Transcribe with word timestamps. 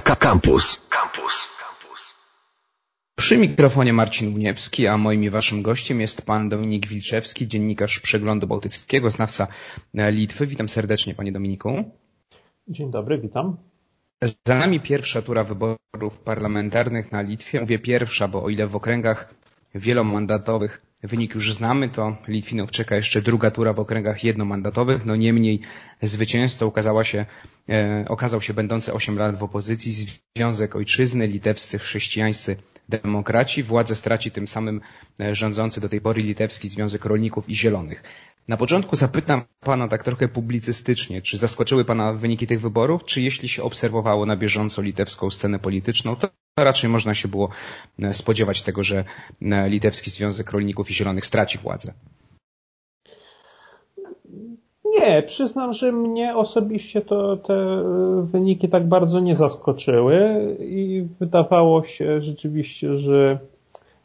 Campus. 0.00 0.88
Campus. 0.90 1.48
Przy 3.18 3.38
mikrofonie 3.38 3.92
Marcin 3.92 4.34
Uniewski, 4.34 4.86
a 4.86 4.96
moim 4.96 5.24
i 5.24 5.30
waszym 5.30 5.62
gościem 5.62 6.00
jest 6.00 6.22
pan 6.22 6.48
Dominik 6.48 6.86
Wilczewski, 6.86 7.48
dziennikarz 7.48 8.00
Przeglądu 8.00 8.46
Bałtyckiego, 8.46 9.10
znawca 9.10 9.46
Litwy. 9.94 10.46
Witam 10.46 10.68
serdecznie, 10.68 11.14
panie 11.14 11.32
Dominiku. 11.32 11.84
Dzień 12.68 12.90
dobry, 12.90 13.18
witam. 13.18 13.56
Za 14.46 14.54
nami 14.54 14.80
pierwsza 14.80 15.22
tura 15.22 15.44
wyborów 15.44 16.18
parlamentarnych 16.24 17.12
na 17.12 17.22
Litwie. 17.22 17.60
Mówię 17.60 17.78
pierwsza, 17.78 18.28
bo 18.28 18.42
o 18.44 18.48
ile 18.48 18.66
w 18.66 18.76
okręgach 18.76 19.34
wielomandatowych 19.74 20.82
wynik 21.02 21.34
już 21.34 21.52
znamy, 21.54 21.88
to 21.88 22.16
Litwinów 22.28 22.70
czeka 22.70 22.96
jeszcze 22.96 23.22
druga 23.22 23.50
tura 23.50 23.72
w 23.72 23.80
okręgach 23.80 24.24
jednomandatowych. 24.24 25.06
No 25.06 25.16
niemniej 25.16 25.60
zwycięzcą 26.02 26.66
okazała 26.66 27.04
się, 27.04 27.26
e, 27.68 28.04
okazał 28.08 28.42
się 28.42 28.54
będący 28.54 28.92
8 28.92 29.18
lat 29.18 29.36
w 29.36 29.42
opozycji 29.42 30.06
Związek 30.36 30.76
Ojczyzny, 30.76 31.26
litewscy 31.26 31.78
chrześcijańscy 31.78 32.56
demokraci. 32.88 33.62
Władzę 33.62 33.94
straci 33.94 34.30
tym 34.30 34.48
samym 34.48 34.80
e, 35.20 35.34
rządzący 35.34 35.80
do 35.80 35.88
tej 35.88 36.00
pory 36.00 36.22
litewski 36.22 36.68
Związek 36.68 37.04
Rolników 37.04 37.48
i 37.48 37.56
Zielonych. 37.56 38.02
Na 38.48 38.56
początku 38.56 38.96
zapytam 38.96 39.42
Pana 39.60 39.88
tak 39.88 40.04
trochę 40.04 40.28
publicystycznie, 40.28 41.22
czy 41.22 41.38
zaskoczyły 41.38 41.84
Pana 41.84 42.12
wyniki 42.12 42.46
tych 42.46 42.60
wyborów, 42.60 43.04
czy 43.04 43.22
jeśli 43.22 43.48
się 43.48 43.62
obserwowało 43.62 44.26
na 44.26 44.36
bieżąco 44.36 44.82
litewską 44.82 45.30
scenę 45.30 45.58
polityczną, 45.58 46.16
to 46.16 46.28
raczej 46.64 46.90
można 46.90 47.14
się 47.14 47.28
było 47.28 47.48
e, 48.02 48.14
spodziewać 48.14 48.62
tego, 48.62 48.84
że 48.84 49.04
e, 49.42 49.68
Litewski 49.68 50.10
Związek 50.10 50.50
Rolników 50.50 50.90
i 50.90 50.94
Zielonych 50.94 51.26
straci 51.26 51.58
władzę. 51.58 51.92
Nie, 54.84 55.22
przyznam, 55.22 55.72
że 55.72 55.92
mnie 55.92 56.36
osobiście 56.36 57.00
to 57.00 57.36
te 57.36 57.82
wyniki 58.22 58.68
tak 58.68 58.88
bardzo 58.88 59.20
nie 59.20 59.36
zaskoczyły 59.36 60.16
i 60.60 61.06
wydawało 61.20 61.84
się 61.84 62.20
rzeczywiście, 62.20 62.96
że 62.96 63.38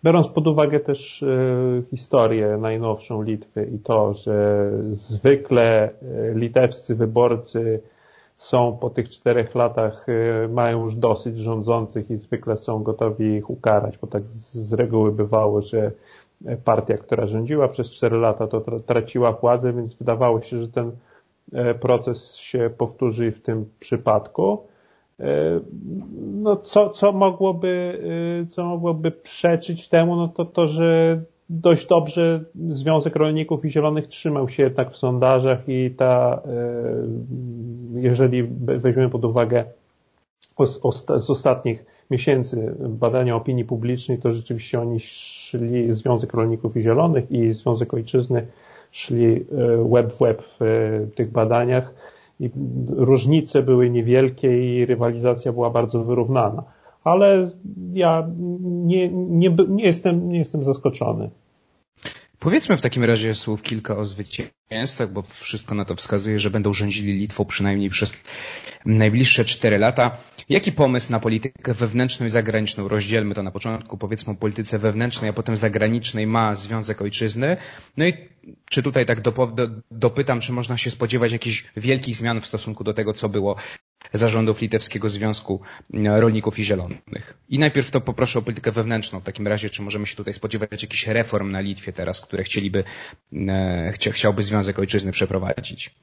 biorąc 0.04 0.28
pod 0.28 0.48
uwagę 0.48 0.80
też 0.80 1.24
e, 1.24 1.82
historię 1.92 2.58
najnowszą 2.62 3.22
Litwy 3.22 3.70
i 3.76 3.80
to, 3.80 4.14
że 4.14 4.70
zwykle 4.92 5.84
e, 5.84 5.90
litewscy 6.34 6.96
wyborcy 6.96 7.82
są 8.44 8.78
po 8.82 8.90
tych 8.90 9.10
czterech 9.10 9.56
latach, 9.56 10.06
e, 10.10 10.48
mają 10.48 10.84
już 10.84 10.96
dosyć 10.96 11.40
rządzących 11.40 12.12
i 12.12 12.18
zwykle 12.18 12.58
są 12.58 12.84
gotowi 12.84 13.26
ich 13.26 13.50
ukarać, 13.50 13.98
bo 13.98 14.08
tak 14.08 14.24
z 14.34 14.74
reguły 14.74 15.12
bywało, 15.12 15.62
że 15.62 15.92
partia, 16.66 16.98
która 16.98 17.28
rządziła 17.28 17.68
przez 17.68 17.92
4 17.92 18.18
lata, 18.18 18.48
to 18.48 18.62
traciła 18.62 19.32
władzę, 19.32 19.74
więc 19.74 19.94
wydawało 19.94 20.42
się, 20.42 20.60
że 20.60 20.68
ten 20.68 20.92
e, 21.54 21.74
proces 21.74 22.36
się 22.36 22.70
powtórzy 22.78 23.32
w 23.32 23.42
tym 23.42 23.70
przypadku. 23.80 24.68
E, 25.20 25.60
no, 26.34 26.56
co, 26.56 26.90
co, 26.90 27.12
mogłoby, 27.12 28.00
e, 28.44 28.46
co 28.46 28.66
mogłoby 28.66 29.12
przeczyć 29.12 29.90
temu, 29.90 30.16
no 30.16 30.28
to 30.28 30.46
to, 30.46 30.68
że 30.68 31.22
dość 31.50 31.88
dobrze 31.88 32.44
Związek 32.70 33.16
Rolników 33.16 33.66
i 33.66 33.70
Zielonych 33.70 34.08
trzymał 34.08 34.50
się 34.50 34.64
jednak 34.64 34.92
w 34.92 34.98
sondażach 34.98 35.70
i 35.70 35.92
ta, 35.98 36.42
jeżeli 37.96 38.44
weźmiemy 38.66 39.10
pod 39.10 39.26
uwagę 39.26 39.66
z 41.18 41.30
ostatnich 41.30 41.86
miesięcy 42.12 42.76
badania 42.80 43.36
opinii 43.36 43.66
publicznej, 43.66 44.18
to 44.18 44.32
rzeczywiście 44.32 44.80
oni 44.80 45.00
szli, 45.00 45.94
Związek 45.94 46.34
Rolników 46.34 46.78
i 46.78 46.82
Zielonych 46.82 47.32
i 47.32 47.54
Związek 47.54 47.94
Ojczyzny 47.94 48.48
szli 48.92 49.46
web 49.92 50.14
w 50.14 50.20
web 50.20 50.44
w 50.44 50.62
e, 50.62 51.08
tych 51.16 51.32
badaniach 51.32 51.94
i 52.40 52.50
różnice 52.90 53.64
były 53.64 53.90
niewielkie 53.90 54.78
i 54.82 54.86
rywalizacja 54.86 55.54
była 55.54 55.70
bardzo 55.70 56.04
wyrównana. 56.04 56.64
Ale 57.04 57.52
ja 57.94 58.28
nie, 58.62 59.10
nie, 59.10 59.50
nie, 59.70 59.84
jestem, 59.84 60.30
nie 60.30 60.38
jestem 60.38 60.64
zaskoczony. 60.64 61.30
Powiedzmy 62.44 62.78
w 62.78 62.82
takim 62.82 63.04
razie 63.04 63.34
słów 63.34 63.62
kilka 63.62 63.98
o 63.98 64.06
zwycięzcach, 64.06 65.12
bo 65.12 65.22
wszystko 65.22 65.76
na 65.76 65.86
to 65.86 65.96
wskazuje, 65.96 66.40
że 66.40 66.50
będą 66.50 66.74
rządzili 66.74 67.14
Litwą 67.14 67.46
przynajmniej 67.46 67.90
przez 67.90 68.14
najbliższe 68.86 69.46
cztery 69.46 69.78
lata. 69.78 70.18
Jaki 70.50 70.72
pomysł 70.72 71.12
na 71.12 71.20
politykę 71.20 71.74
wewnętrzną 71.74 72.26
i 72.26 72.30
zagraniczną? 72.30 72.88
Rozdzielmy 72.88 73.36
to 73.36 73.44
na 73.44 73.52
początku, 73.52 73.98
powiedzmy 73.98 74.34
o 74.34 74.36
polityce 74.36 74.80
wewnętrznej, 74.80 75.30
a 75.30 75.34
potem 75.34 75.58
zagranicznej 75.58 76.28
ma 76.28 76.56
Związek 76.56 77.02
Ojczyzny. 77.02 77.58
No 77.98 78.08
i 78.08 78.14
czy 78.66 78.84
tutaj 78.84 79.06
tak 79.06 79.22
dopytam, 79.92 80.40
czy 80.40 80.52
można 80.52 80.78
się 80.78 80.92
spodziewać 80.92 81.32
jakichś 81.32 81.66
wielkich 81.78 82.16
zmian 82.16 82.42
w 82.42 82.46
stosunku 82.46 82.84
do 82.84 82.94
tego, 82.94 83.14
co 83.14 83.30
było 83.30 83.56
zarządów 84.14 84.62
Litewskiego 84.62 85.10
Związku 85.10 85.62
Rolników 86.06 86.60
i 86.60 86.64
Zielonych. 86.64 87.38
I 87.50 87.60
najpierw 87.60 87.92
to 87.92 88.02
poproszę 88.02 88.40
o 88.40 88.42
politykę 88.42 88.72
wewnętrzną. 88.72 89.20
W 89.20 89.24
takim 89.24 89.48
razie, 89.48 89.70
czy 89.70 89.82
możemy 89.82 90.08
się 90.08 90.16
tutaj 90.16 90.34
spodziewać 90.34 90.84
jakichś 90.84 91.08
reform 91.08 91.52
na 91.52 91.60
Litwie 91.60 91.94
teraz, 91.94 92.22
które 92.22 92.44
chcieliby, 92.44 92.84
e, 93.48 93.92
chciałby 94.12 94.44
Związek 94.44 94.80
Ojczyzny 94.80 95.12
przeprowadzić? 95.12 95.96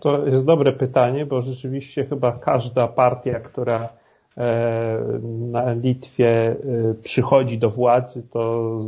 To 0.00 0.26
jest 0.26 0.44
dobre 0.44 0.72
pytanie, 0.72 1.26
bo 1.26 1.40
rzeczywiście 1.40 2.06
chyba 2.06 2.32
każda 2.32 2.88
partia, 2.88 3.40
która 3.40 3.88
e, 4.36 5.20
na 5.50 5.72
Litwie 5.72 6.28
e, 6.28 6.56
przychodzi 7.02 7.58
do 7.58 7.70
władzy, 7.70 8.22
to 8.30 8.80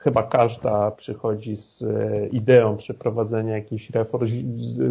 chyba 0.00 0.22
każda 0.22 0.90
przychodzi 0.90 1.56
z 1.56 1.84
ideą 2.32 2.76
przeprowadzenia 2.76 3.54
jakichś 3.54 3.90
reform. 3.90 4.26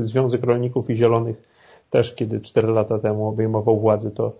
Związek 0.03 0.43
Rolników 0.43 0.89
i 0.89 0.95
Zielonych 0.95 1.56
też 1.89 2.15
kiedy 2.15 2.41
4 2.41 2.67
lata 2.67 2.99
temu 2.99 3.27
obejmował 3.27 3.79
władzę, 3.79 4.11
to 4.11 4.31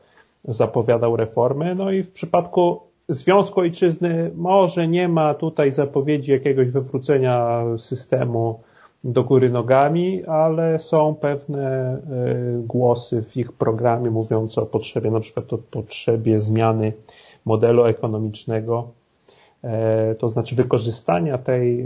zapowiadał 0.46 1.16
reformy. 1.16 1.75
No 1.75 1.91
i 1.91 2.03
w 2.03 2.12
przypadku 2.12 2.80
Związku 3.09 3.59
Ojczyzny 3.59 4.31
może 4.35 4.88
nie 4.88 5.08
ma 5.08 5.34
tutaj 5.34 5.72
zapowiedzi 5.72 6.31
jakiegoś 6.31 6.69
wywrócenia 6.69 7.63
systemu 7.78 8.59
do 9.03 9.24
góry 9.24 9.50
nogami, 9.50 10.25
ale 10.25 10.80
są 10.80 11.16
pewne 11.16 11.68
e, 11.69 12.00
głosy 12.66 13.24
w 13.24 13.38
ich 13.38 13.52
programie 13.52 14.12
mówiące 14.12 14.62
o 14.62 14.66
potrzebie, 14.66 15.12
na 15.12 15.19
przykład 15.19 15.53
o 15.53 15.57
potrzebie 15.57 16.40
zmiany 16.40 16.94
modelu 17.46 17.86
ekonomicznego, 17.86 18.88
to 20.19 20.29
znaczy 20.29 20.56
wykorzystania 20.56 21.38
tej 21.38 21.81
e, 21.81 21.85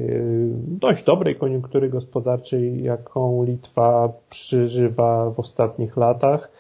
dość 0.67 1.03
dobrej 1.03 1.35
koniunktury 1.35 1.89
gospodarczej, 1.89 2.83
jaką 2.83 3.43
Litwa 3.43 4.09
przeżywa 4.29 5.29
w 5.31 5.39
ostatnich 5.39 5.97
latach 5.97 6.51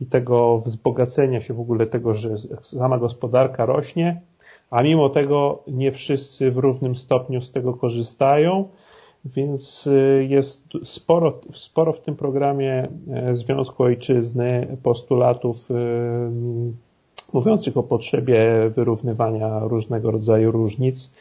i 0.00 0.06
tego 0.06 0.58
wzbogacenia 0.58 1.40
się 1.40 1.54
w 1.54 1.60
ogóle 1.60 1.86
tego, 1.86 2.14
że 2.14 2.36
sama 2.62 2.98
gospodarka 2.98 3.66
rośnie, 3.66 4.20
a 4.70 4.82
mimo 4.82 5.08
tego 5.08 5.62
nie 5.68 5.92
wszyscy 5.92 6.50
w 6.50 6.56
równym 6.56 6.96
stopniu 6.96 7.40
z 7.40 7.52
tego 7.52 7.74
korzystają, 7.74 8.68
więc 9.24 9.86
y, 9.86 10.26
jest 10.28 10.64
sporo, 10.84 11.40
sporo 11.52 11.92
w 11.92 12.00
tym 12.00 12.16
programie 12.16 12.88
e, 13.12 13.34
Związku 13.34 13.82
Ojczyzny 13.82 14.76
postulatów 14.82 15.68
mówiących 17.34 17.76
o 17.76 17.82
potrzebie 17.82 18.70
wyrównywania 18.70 19.58
różnego 19.58 20.10
rodzaju 20.10 20.50
różnic 20.52 21.12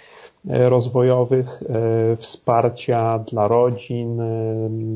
e, 0.50 0.70
rozwojowych, 0.70 1.64
e, 1.70 2.16
wsparcia 2.16 3.20
dla 3.20 3.48
rodzin, 3.48 4.22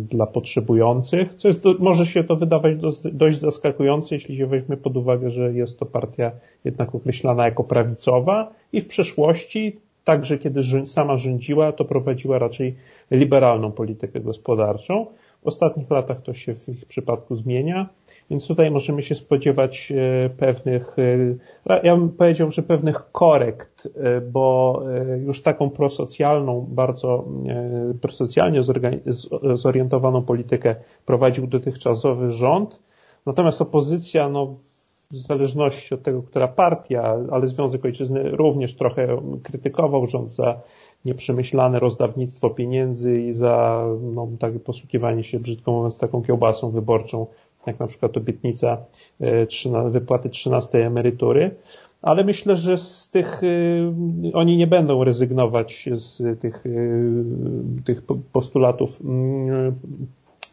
dla 0.10 0.26
potrzebujących, 0.26 1.36
co 1.36 1.48
jest, 1.48 1.64
może 1.80 2.06
się 2.06 2.24
to 2.24 2.36
wydawać 2.36 2.76
dość 3.14 3.40
zaskakujące, 3.40 4.16
jeśli 4.16 4.38
się 4.38 4.48
weźmie 4.48 4.78
pod 4.78 4.98
uwagę, 4.98 5.32
że 5.32 5.54
jest 5.54 5.80
to 5.80 5.86
partia 5.86 6.32
jednak 6.66 6.96
określana 6.96 7.46
jako 7.46 7.64
prawicowa 7.64 8.52
i 8.74 8.82
w 8.82 8.88
przeszłości 8.88 9.80
także 10.04 10.38
kiedy 10.38 10.62
sama 10.86 11.18
rządziła, 11.18 11.72
to 11.72 11.86
prowadziła 11.86 12.40
raczej 12.40 12.76
liberalną 13.12 13.72
politykę 13.72 14.20
gospodarczą. 14.20 15.06
W 15.44 15.48
ostatnich 15.48 15.90
latach 15.90 16.22
to 16.22 16.34
się 16.34 16.56
w 16.56 16.70
ich 16.70 16.86
przypadku 16.86 17.36
zmienia, 17.36 17.90
więc 18.30 18.48
tutaj 18.48 18.72
możemy 18.72 19.04
się 19.04 19.16
spodziewać 19.16 19.92
e, 19.92 20.30
pewnych, 20.30 20.96
e, 21.66 21.80
ja 21.84 21.96
bym 21.96 22.10
powiedział, 22.10 22.52
że 22.52 22.64
pewnych 22.64 23.12
korekt, 23.12 23.88
e, 23.96 24.22
bo 24.22 24.84
już 25.26 25.42
taką 25.42 25.70
prosocjalną, 25.70 26.66
bardzo 26.70 27.26
prosocjalnie 28.02 28.62
zorientowaną 29.54 30.22
politykę 30.22 30.76
prowadził 31.06 31.48
dotychczasowy 31.48 32.32
rząd, 32.32 32.80
natomiast 33.26 33.62
opozycja 33.62 34.30
no, 34.30 34.56
w 35.12 35.18
zależności 35.18 35.94
od 35.94 36.04
tego, 36.04 36.24
która 36.24 36.48
partia, 36.48 37.18
ale 37.32 37.48
Związek 37.48 37.86
Ojczyzny 37.86 38.30
również 38.32 38.76
trochę 38.76 39.22
krytykował 39.44 40.08
rząd 40.08 40.32
za 40.34 40.62
nieprzemyślane 41.06 41.80
rozdawnictwo 41.80 42.50
pieniędzy 42.50 43.22
i 43.22 43.34
za 43.34 43.86
no, 44.02 44.28
takie 44.40 44.60
posługiwanie 44.60 45.24
się, 45.24 45.40
brzydko 45.40 45.72
mówiąc, 45.72 45.98
taką 45.98 46.24
kiełbasą 46.24 46.70
wyborczą, 46.70 47.28
jak 47.70 47.80
na 47.80 47.88
przykład 47.88 48.18
obietnica 48.18 48.78
e, 49.22 49.90
wypłaty 49.90 50.30
13 50.30 50.86
emerytury. 50.86 51.56
Ale 52.02 52.24
myślę, 52.24 52.58
że 52.58 52.78
z 52.78 53.10
tych, 53.10 53.42
e, 53.44 53.48
oni 54.34 54.58
nie 54.58 54.68
będą 54.68 55.04
rezygnować 55.04 55.90
z 55.96 56.40
tych, 56.40 56.66
e, 56.66 57.84
tych 57.84 58.02
postulatów 58.34 59.02
mm, 59.02 59.76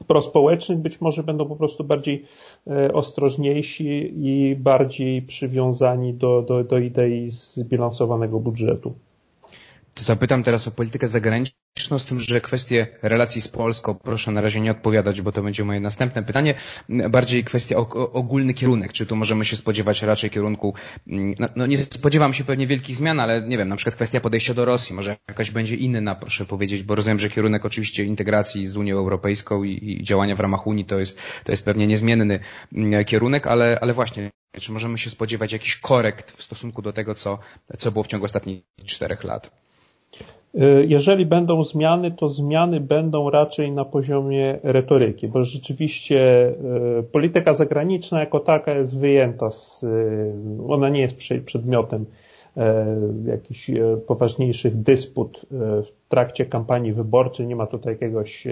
prospołecznych 0.07 0.79
być 0.79 1.01
może 1.01 1.23
będą 1.23 1.47
po 1.47 1.57
prostu 1.57 1.85
bardziej 1.85 2.25
ostrożniejsi 2.93 4.13
i 4.17 4.57
bardziej 4.57 5.23
przywiązani 5.23 6.15
do, 6.15 6.43
do, 6.43 6.65
do 6.65 6.79
idei 6.79 7.31
zbilansowanego 7.31 8.41
budżetu. 8.41 8.95
To 9.95 10.03
zapytam 10.03 10.43
teraz 10.43 10.69
o 10.69 10.71
politykę 10.71 11.09
zagraniczną, 11.09 11.66
z 11.99 12.05
tym, 12.05 12.21
że 12.21 12.41
kwestie 12.41 12.87
relacji 13.03 13.41
z 13.41 13.49
Polską 13.49 13.95
proszę 13.95 14.31
na 14.31 14.41
razie 14.41 14.61
nie 14.61 14.71
odpowiadać, 14.71 15.21
bo 15.21 15.33
to 15.33 15.43
będzie 15.43 15.65
moje 15.65 15.81
następne 15.81 16.23
pytanie. 16.23 16.55
Bardziej 16.89 17.45
kwestia 17.45 17.77
ogólny 18.13 18.55
kierunek. 18.55 18.93
Czy 18.93 19.07
tu 19.07 19.17
możemy 19.17 19.45
się 19.45 19.57
spodziewać 19.57 20.03
raczej 20.03 20.31
kierunku, 20.31 20.75
mm, 21.09 21.35
no, 21.39 21.49
no, 21.57 21.67
nie 21.67 21.79
spodziewam 21.79 22.35
się 22.35 22.45
pewnie 22.45 22.67
wielkich 22.67 22.97
zmian, 22.97 23.21
ale 23.21 23.43
nie 23.43 23.59
wiem, 23.59 23.69
na 23.69 23.77
przykład 23.77 23.95
kwestia 23.95 24.21
podejścia 24.21 24.55
do 24.55 24.65
Rosji, 24.65 24.95
może 24.95 25.17
jakaś 25.29 25.51
będzie 25.51 25.77
inna, 25.77 26.15
proszę 26.15 26.45
powiedzieć, 26.45 26.83
bo 26.83 26.95
rozumiem, 26.95 27.19
że 27.19 27.31
kierunek 27.31 27.65
oczywiście 27.65 28.05
integracji 28.05 28.67
z 28.67 28.77
Unią 28.77 28.97
Europejską 28.97 29.65
i, 29.65 29.91
i 30.01 30.03
działania 30.03 30.37
w 30.37 30.41
ramach 30.41 30.67
Unii 30.67 30.85
to 30.85 30.99
jest, 30.99 31.19
to 31.45 31.53
jest 31.53 31.65
pewnie 31.65 31.87
niezmienny 31.87 32.41
mm, 32.75 33.05
kierunek, 33.05 33.47
ale, 33.47 33.79
ale 33.81 33.93
właśnie, 33.93 34.31
czy 34.61 34.73
możemy 34.73 34.99
się 34.99 35.11
spodziewać 35.11 35.53
jakichś 35.53 35.77
korekt 35.77 36.31
w 36.31 36.43
stosunku 36.43 36.83
do 36.83 36.93
tego, 36.93 37.15
co, 37.15 37.39
co 37.79 37.93
było 37.93 38.05
w 38.05 38.07
ciągu 38.07 38.25
ostatnich 38.27 38.63
czterech 38.85 39.25
lat? 39.25 39.51
Y, 40.57 40.87
jeżeli 40.89 41.27
będą 41.27 41.63
zmiany, 41.63 42.11
to 42.11 42.29
zmiany 42.29 42.81
będą 42.81 43.31
raczej 43.31 43.73
na 43.73 43.85
poziomie 43.85 44.59
retoryki, 44.63 45.29
bo 45.29 45.45
rzeczywiście 45.45 46.49
y, 46.99 47.03
polityka 47.03 47.55
zagraniczna 47.55 48.21
jako 48.21 48.41
taka 48.41 48.73
jest 48.73 48.99
wyjęta 48.99 49.51
z, 49.51 49.83
y, 49.83 50.33
ona 50.69 50.89
nie 50.89 51.01
jest 51.01 51.17
przedmiotem 51.45 52.05
jakichś 53.27 53.71
poważniejszych 54.07 54.83
dysput 54.83 55.47
w 55.51 56.09
trakcie 56.09 56.47
kampanii 56.47 56.93
wyborczej, 56.93 57.47
nie 57.47 57.57
ma 57.57 57.67
tutaj 57.67 57.93
jakiegoś, 57.93 58.47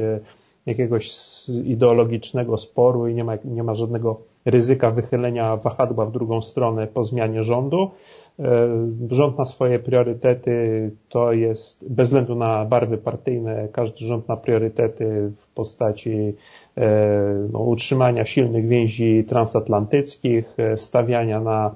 jakiegoś 0.66 1.12
ideologicznego 1.48 2.58
sporu 2.58 3.08
i 3.08 3.14
nie 3.14 3.24
ma, 3.24 3.32
nie 3.44 3.62
ma 3.62 3.74
żadnego 3.74 4.20
ryzyka 4.44 4.90
wychylenia 4.90 5.56
wahadła 5.56 6.06
w 6.06 6.12
drugą 6.12 6.42
stronę 6.42 6.86
po 6.86 7.04
zmianie 7.04 7.42
rządu. 7.42 7.90
E, 8.38 8.68
rząd 9.10 9.38
ma 9.38 9.44
swoje 9.44 9.78
priorytety, 9.78 10.90
to 11.08 11.32
jest 11.32 11.88
bez 11.90 12.08
względu 12.08 12.34
na 12.34 12.64
barwy 12.64 12.98
partyjne, 12.98 13.68
każdy 13.72 14.04
rząd 14.04 14.28
ma 14.28 14.36
priorytety 14.36 15.30
w 15.36 15.48
postaci 15.54 16.34
e, 16.76 16.88
no, 17.52 17.58
utrzymania 17.58 18.24
silnych 18.24 18.68
więzi 18.68 19.24
transatlantyckich, 19.28 20.54
e, 20.58 20.76
stawiania 20.76 21.40
na 21.40 21.74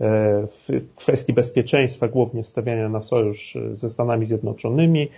w 0.00 0.68
kwestii 0.96 1.32
bezpieczeństwa, 1.32 2.08
głównie 2.08 2.44
stawiania 2.44 2.88
na 2.88 3.02
sojusz 3.02 3.58
ze 3.72 3.90
Stanami 3.90 4.26
Zjednoczonymi, 4.26 5.08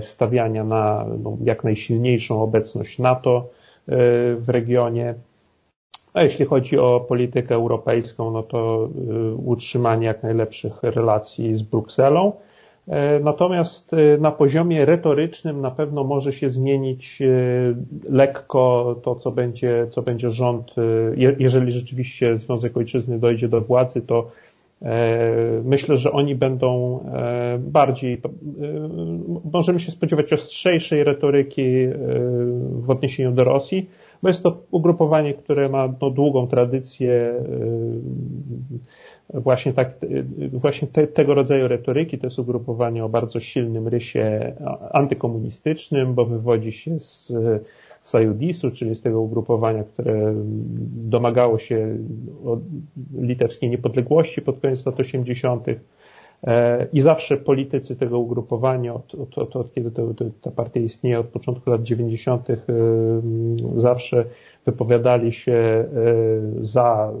stawiania 0.00 0.64
na 0.64 1.06
no, 1.22 1.36
jak 1.44 1.64
najsilniejszą 1.64 2.42
obecność 2.42 2.98
NATO 2.98 3.48
w 4.36 4.44
regionie. 4.48 5.14
A 6.14 6.22
jeśli 6.22 6.46
chodzi 6.46 6.78
o 6.78 7.00
politykę 7.00 7.54
europejską, 7.54 8.30
no 8.30 8.42
to 8.42 8.88
y, 9.30 9.34
utrzymanie 9.34 10.06
jak 10.06 10.22
najlepszych 10.22 10.82
relacji 10.82 11.56
z 11.56 11.62
Brukselą. 11.62 12.32
E, 12.88 13.20
natomiast 13.20 13.92
y, 13.92 14.18
na 14.20 14.30
poziomie 14.30 14.84
retorycznym 14.84 15.60
na 15.60 15.70
pewno 15.70 16.04
może 16.04 16.32
się 16.32 16.50
zmienić 16.50 17.22
y, 17.22 17.76
lekko 18.10 18.96
to, 19.02 19.14
co 19.14 19.30
będzie, 19.30 19.86
co 19.90 20.02
będzie 20.02 20.30
rząd, 20.30 20.74
jeżeli 21.38 21.72
rzeczywiście 21.72 22.38
Związek 22.38 22.76
Ojczyzny 22.76 23.18
dojdzie 23.18 23.48
do 23.48 23.60
władzy, 23.60 24.00
to 24.00 24.30
e, 24.82 25.60
myślę, 25.64 25.96
że 25.96 26.12
oni 26.12 26.34
będą 26.34 27.00
e, 27.14 27.58
bardziej, 27.58 28.20
możemy 29.52 29.80
się 29.80 29.92
spodziewać 29.92 30.32
ostrzejszej 30.32 31.04
retoryki 31.04 31.62
w 32.72 32.90
odniesieniu 32.90 33.32
do 33.32 33.44
Rosji, 33.44 33.90
bo 34.22 34.28
jest 34.28 34.42
to 34.42 34.62
ugrupowanie, 34.70 35.34
które 35.34 35.68
ma 35.68 35.94
no, 36.00 36.10
długą 36.10 36.46
tradycję 36.46 37.34
y, 39.34 39.40
właśnie, 39.40 39.72
tak, 39.72 40.02
y, 40.02 40.24
właśnie 40.52 40.88
te, 40.88 41.06
tego 41.06 41.34
rodzaju 41.34 41.68
retoryki. 41.68 42.18
To 42.18 42.26
jest 42.26 42.38
ugrupowanie 42.38 43.04
o 43.04 43.08
bardzo 43.08 43.40
silnym 43.40 43.88
rysie 43.88 44.52
antykomunistycznym, 44.92 46.14
bo 46.14 46.24
wywodzi 46.24 46.72
się 46.72 47.00
z 47.00 47.32
Sajudisu, 48.04 48.70
czyli 48.70 48.94
z 48.94 49.02
tego 49.02 49.20
ugrupowania, 49.20 49.84
które 49.84 50.34
domagało 51.08 51.58
się 51.58 51.96
litewskiej 53.18 53.70
niepodległości 53.70 54.42
pod 54.42 54.60
koniec 54.60 54.86
lat 54.86 55.00
80. 55.00 55.66
E, 56.46 56.86
I 56.92 57.00
zawsze 57.00 57.36
politycy 57.36 57.96
tego 57.96 58.18
ugrupowania, 58.18 58.94
od, 58.94 59.14
od, 59.14 59.38
od, 59.38 59.56
od 59.56 59.74
kiedy 59.74 59.90
to, 59.90 60.14
to, 60.14 60.24
ta 60.42 60.50
partia 60.50 60.80
istnieje, 60.80 61.20
od 61.20 61.26
początku 61.26 61.70
lat 61.70 61.82
90., 61.82 62.50
e, 62.50 62.56
zawsze 63.76 64.24
wypowiadali 64.66 65.32
się 65.32 65.52
e, 65.52 65.86
za, 66.60 67.12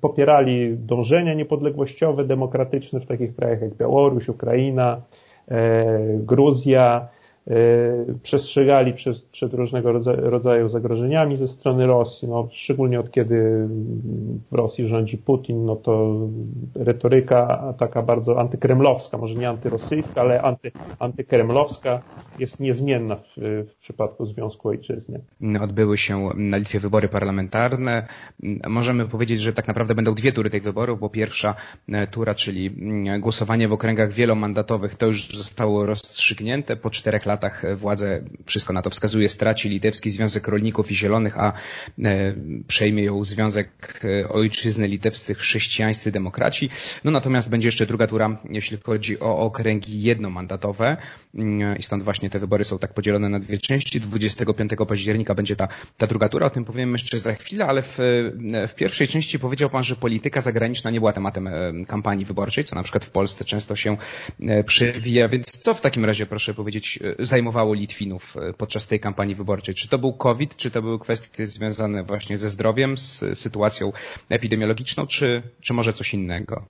popierali 0.00 0.76
dążenia 0.78 1.34
niepodległościowe, 1.34 2.24
demokratyczne 2.24 3.00
w 3.00 3.06
takich 3.06 3.36
krajach 3.36 3.62
jak 3.62 3.74
Białoruś, 3.74 4.28
Ukraina, 4.28 5.00
Gruzja, 6.18 7.08
przestrzegali 8.22 8.92
przed, 8.92 9.22
przed 9.22 9.54
różnego 9.54 9.92
rodzaju 10.16 10.68
zagrożeniami 10.68 11.36
ze 11.36 11.48
strony 11.48 11.86
Rosji, 11.86 12.28
no, 12.28 12.48
szczególnie 12.50 13.00
od 13.00 13.10
kiedy 13.10 13.68
w 14.50 14.52
Rosji 14.52 14.86
rządzi 14.86 15.18
Putin, 15.18 15.64
no 15.64 15.76
to 15.76 16.16
retoryka 16.74 17.74
taka 17.78 18.02
bardzo 18.02 18.40
antykremlowska, 18.40 19.18
może 19.18 19.34
nie 19.34 19.48
antyrosyjska, 19.48 20.20
ale 20.20 20.42
anty, 20.42 20.72
antykremlowska 20.98 22.02
jest 22.38 22.60
niezmienna 22.60 23.16
w, 23.16 23.24
w 23.68 23.74
przypadku 23.80 24.26
Związku 24.26 24.68
Ojczyzny. 24.68 25.20
Odbyły 25.60 25.98
się 25.98 26.28
na 26.34 26.56
Litwie 26.56 26.80
wybory 26.80 27.08
parlamentarne. 27.08 28.06
Możemy 28.68 29.08
powiedzieć, 29.08 29.40
że 29.40 29.52
tak 29.52 29.68
naprawdę 29.68 29.94
będą 29.94 30.14
dwie 30.14 30.32
tury 30.32 30.50
tych 30.50 30.62
wyborów, 30.62 31.00
bo 31.00 31.08
pierwsza 31.08 31.54
tura, 32.10 32.34
czyli 32.34 32.70
głosowanie 33.20 33.68
w 33.68 33.72
okręgach 33.72 34.12
wielomandatowych, 34.12 34.94
to 34.94 35.06
już 35.06 35.36
zostało 35.36 35.86
rozstrzygnięte 35.86 36.76
po 36.76 36.90
czterech 36.90 37.26
latach 37.26 37.31
latach 37.32 37.62
wszystko 38.46 38.72
na 38.72 38.82
to 38.82 38.90
wskazuje, 38.90 39.28
straci 39.28 39.68
Litewski 39.68 40.10
Związek 40.10 40.48
Rolników 40.48 40.90
i 40.90 40.94
Zielonych, 40.94 41.38
a 41.38 41.52
e, 42.04 42.34
przejmie 42.66 43.02
ją 43.04 43.24
Związek 43.24 44.00
e, 44.04 44.28
Ojczyzny 44.28 44.88
Litewscy 44.88 45.34
Chrześcijańscy 45.34 46.12
Demokraci. 46.12 46.70
No 47.04 47.10
natomiast 47.10 47.48
będzie 47.48 47.68
jeszcze 47.68 47.86
druga 47.86 48.06
tura, 48.06 48.38
jeśli 48.50 48.78
chodzi 48.84 49.20
o 49.20 49.38
okręgi 49.38 50.02
jednomandatowe 50.02 50.96
mm, 51.34 51.78
i 51.78 51.82
stąd 51.82 52.02
właśnie 52.02 52.30
te 52.30 52.38
wybory 52.38 52.64
są 52.64 52.78
tak 52.78 52.94
podzielone 52.94 53.28
na 53.28 53.38
dwie 53.38 53.58
części. 53.58 54.00
25 54.00 54.70
października 54.88 55.34
będzie 55.34 55.56
ta, 55.56 55.68
ta 55.98 56.06
druga 56.06 56.28
tura, 56.28 56.46
o 56.46 56.50
tym 56.50 56.64
powiem 56.64 56.92
jeszcze 56.92 57.18
za 57.18 57.34
chwilę, 57.34 57.66
ale 57.66 57.82
w, 57.82 58.00
e, 58.00 58.68
w 58.68 58.74
pierwszej 58.74 59.08
części 59.08 59.38
powiedział 59.38 59.70
Pan, 59.70 59.84
że 59.84 59.96
polityka 59.96 60.40
zagraniczna 60.40 60.90
nie 60.90 61.00
była 61.00 61.12
tematem 61.12 61.48
kampanii 61.88 62.24
wyborczej, 62.24 62.64
co 62.64 62.74
na 62.76 62.82
przykład 62.82 63.04
w 63.04 63.10
Polsce 63.10 63.44
często 63.44 63.76
się 63.76 63.96
przewija, 64.66 65.28
więc 65.28 65.46
co 65.50 65.74
w 65.74 65.80
takim 65.80 66.04
razie, 66.04 66.26
proszę 66.26 66.54
powiedzieć, 66.54 66.98
zajmowało 67.26 67.74
Litwinów 67.74 68.36
e, 68.36 68.52
podczas 68.52 68.86
tej 68.86 69.00
kampanii 69.00 69.34
wyborczej? 69.34 69.74
Czy 69.74 69.88
to 69.88 69.98
był 69.98 70.12
COVID, 70.12 70.56
czy 70.56 70.70
to 70.70 70.82
były 70.82 70.98
kwestie 70.98 71.46
związane 71.46 72.02
właśnie 72.02 72.38
ze 72.38 72.48
zdrowiem, 72.48 72.98
z 72.98 73.38
sytuacją 73.38 73.92
epidemiologiczną, 74.28 75.06
czy, 75.06 75.42
czy 75.60 75.74
może 75.74 75.92
coś 75.92 76.14
innego? 76.14 76.64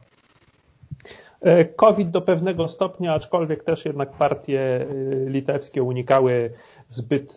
E, 1.42 1.64
COVID 1.64 2.10
do 2.10 2.20
pewnego 2.20 2.68
stopnia, 2.68 3.14
aczkolwiek 3.14 3.64
też 3.64 3.84
jednak 3.84 4.12
partie 4.12 4.60
e, 4.60 4.86
litewskie 5.30 5.82
unikały 5.82 6.52
zbyt 6.94 7.36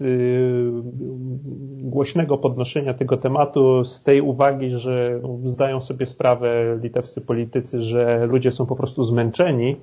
głośnego 1.81 2.37
podnoszenia 2.37 2.93
tego 2.93 3.17
tematu 3.17 3.83
z 3.83 4.03
tej 4.03 4.21
uwagi, 4.21 4.69
że 4.69 5.21
zdają 5.45 5.81
sobie 5.81 6.05
sprawę 6.05 6.79
litewscy 6.83 7.21
politycy, 7.21 7.81
że 7.81 8.25
ludzie 8.25 8.51
są 8.51 8.65
po 8.65 8.75
prostu 8.75 9.03
zmęczeni 9.03 9.75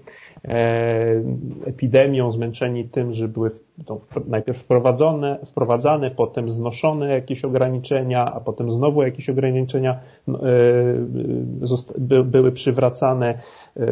E, 0.49 1.23
epidemią, 1.65 2.31
zmęczeni 2.31 2.85
tym, 2.85 3.15
że 3.15 3.29
były 3.29 3.51
najpierw 4.27 4.59
wprowadzone, 4.59 5.39
wprowadzane, 5.47 6.11
potem 6.11 6.51
znoszone 6.51 7.09
jakieś 7.09 7.45
ograniczenia, 7.45 8.33
a 8.33 8.41
potem 8.41 8.73
znowu 8.73 9.03
jakieś 9.03 9.29
ograniczenia 9.29 10.01
no, 10.27 10.39
e, 12.09 12.23
były 12.25 12.53
przywracane. 12.53 13.39
E, 13.77 13.87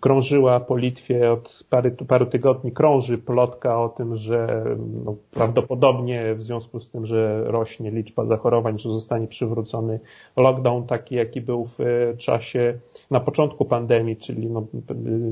krążyła 0.00 0.60
po 0.60 0.76
Litwie 0.76 1.32
od 1.32 1.64
paru, 1.70 1.90
paru 2.08 2.26
tygodni, 2.26 2.72
krąży 2.72 3.18
plotka 3.18 3.80
o 3.80 3.88
tym, 3.88 4.16
że 4.16 4.64
no, 5.04 5.16
prawdopodobnie 5.30 6.34
w 6.34 6.42
związku 6.42 6.80
z 6.80 6.90
tym, 6.90 7.06
że 7.06 7.44
rośnie 7.44 7.90
liczba 7.90 8.26
zachorowań, 8.26 8.78
że 8.78 8.88
zostanie 8.88 9.26
przywrócony 9.26 10.00
lockdown 10.36 10.86
taki, 10.86 11.14
jaki 11.14 11.40
był 11.40 11.64
w 11.64 11.78
czasie 12.18 12.78
na 13.10 13.20
początku 13.20 13.64
pandemii, 13.64 14.16
czyli 14.16 14.50
no, 14.50 14.66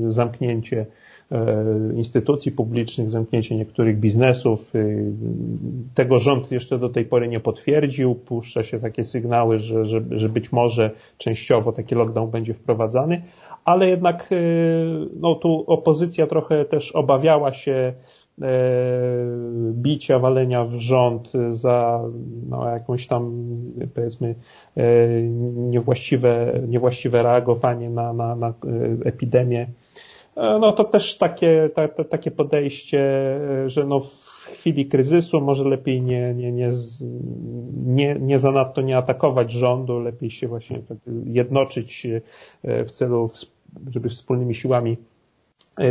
zamknięcie 0.09 0.85
e, 1.31 1.65
instytucji 1.95 2.51
publicznych, 2.51 3.09
zamknięcie 3.09 3.55
niektórych 3.55 3.99
biznesów. 3.99 4.75
E, 4.75 4.79
tego 5.93 6.19
rząd 6.19 6.51
jeszcze 6.51 6.79
do 6.79 6.89
tej 6.89 7.05
pory 7.05 7.27
nie 7.27 7.39
potwierdził. 7.39 8.15
Puszcza 8.15 8.63
się 8.63 8.79
takie 8.79 9.03
sygnały, 9.03 9.59
że, 9.59 9.85
że, 9.85 10.01
że 10.11 10.29
być 10.29 10.51
może 10.51 10.91
częściowo 11.17 11.71
taki 11.71 11.95
lockdown 11.95 12.31
będzie 12.31 12.53
wprowadzany, 12.53 13.21
ale 13.65 13.89
jednak 13.89 14.29
e, 14.31 14.35
no, 15.19 15.35
tu 15.35 15.63
opozycja 15.67 16.27
trochę 16.27 16.65
też 16.65 16.91
obawiała 16.91 17.53
się 17.53 17.93
bicia, 19.71 20.19
walenia 20.19 20.65
w 20.65 20.73
rząd 20.73 21.31
za 21.49 22.01
no, 22.49 22.69
jakąś 22.69 23.07
tam 23.07 23.47
powiedzmy 23.95 24.35
niewłaściwe, 25.55 26.61
niewłaściwe 26.67 27.23
reagowanie 27.23 27.89
na, 27.89 28.13
na, 28.13 28.35
na 28.35 28.53
epidemię, 29.05 29.67
no 30.35 30.71
to 30.71 30.83
też 30.83 31.17
takie, 31.17 31.69
ta, 31.75 31.87
takie 31.87 32.31
podejście, 32.31 33.01
że 33.65 33.85
no 33.85 33.99
w 33.99 34.35
chwili 34.53 34.85
kryzysu 34.85 35.41
może 35.41 35.69
lepiej 35.69 36.01
nie, 36.01 36.33
nie, 36.33 36.51
nie, 36.51 36.71
nie, 37.85 38.15
nie 38.19 38.39
zanadto 38.39 38.81
nie 38.81 38.97
atakować 38.97 39.51
rządu, 39.51 39.99
lepiej 39.99 40.29
się 40.29 40.47
właśnie 40.47 40.79
tak 40.79 40.97
jednoczyć 41.25 42.07
w 42.63 42.91
celu, 42.91 43.29
żeby 43.91 44.09
wspólnymi 44.09 44.55
siłami 44.55 44.97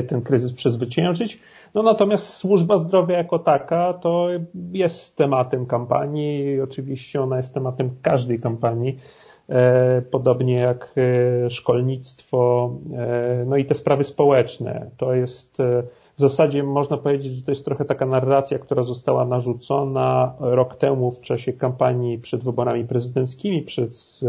ten 0.09 0.23
kryzys 0.23 0.53
przezwyciężyć. 0.53 1.39
No 1.75 1.83
natomiast 1.83 2.35
służba 2.35 2.76
zdrowia 2.78 3.19
jako 3.19 3.38
taka 3.38 3.93
to 3.93 4.28
jest 4.73 5.16
tematem 5.16 5.66
kampanii. 5.66 6.61
Oczywiście 6.61 7.23
ona 7.23 7.37
jest 7.37 7.54
tematem 7.54 7.90
każdej 8.02 8.40
kampanii. 8.40 8.99
E, 9.49 10.02
podobnie 10.02 10.54
jak 10.54 10.95
e, 10.97 11.50
szkolnictwo, 11.50 12.71
e, 12.97 13.45
no 13.47 13.57
i 13.57 13.64
te 13.64 13.75
sprawy 13.75 14.04
społeczne. 14.04 14.90
To 14.97 15.14
jest 15.14 15.59
w 16.16 16.21
zasadzie 16.21 16.62
można 16.62 16.97
powiedzieć, 16.97 17.33
że 17.33 17.42
to 17.42 17.50
jest 17.50 17.64
trochę 17.64 17.85
taka 17.85 18.06
narracja, 18.06 18.59
która 18.59 18.85
została 18.85 19.25
narzucona 19.25 20.35
rok 20.40 20.76
temu 20.76 21.11
w 21.11 21.21
czasie 21.21 21.52
kampanii 21.52 22.18
przed 22.18 22.44
wyborami 22.44 22.85
prezydenckimi 22.85 23.62
przez 23.62 24.25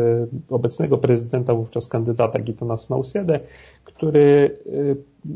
obecnego 0.50 0.98
prezydenta, 0.98 1.54
wówczas 1.54 1.88
kandydata 1.88 2.40
Gitana 2.40 2.78
Snausedę, 2.78 3.40
który 3.84 4.58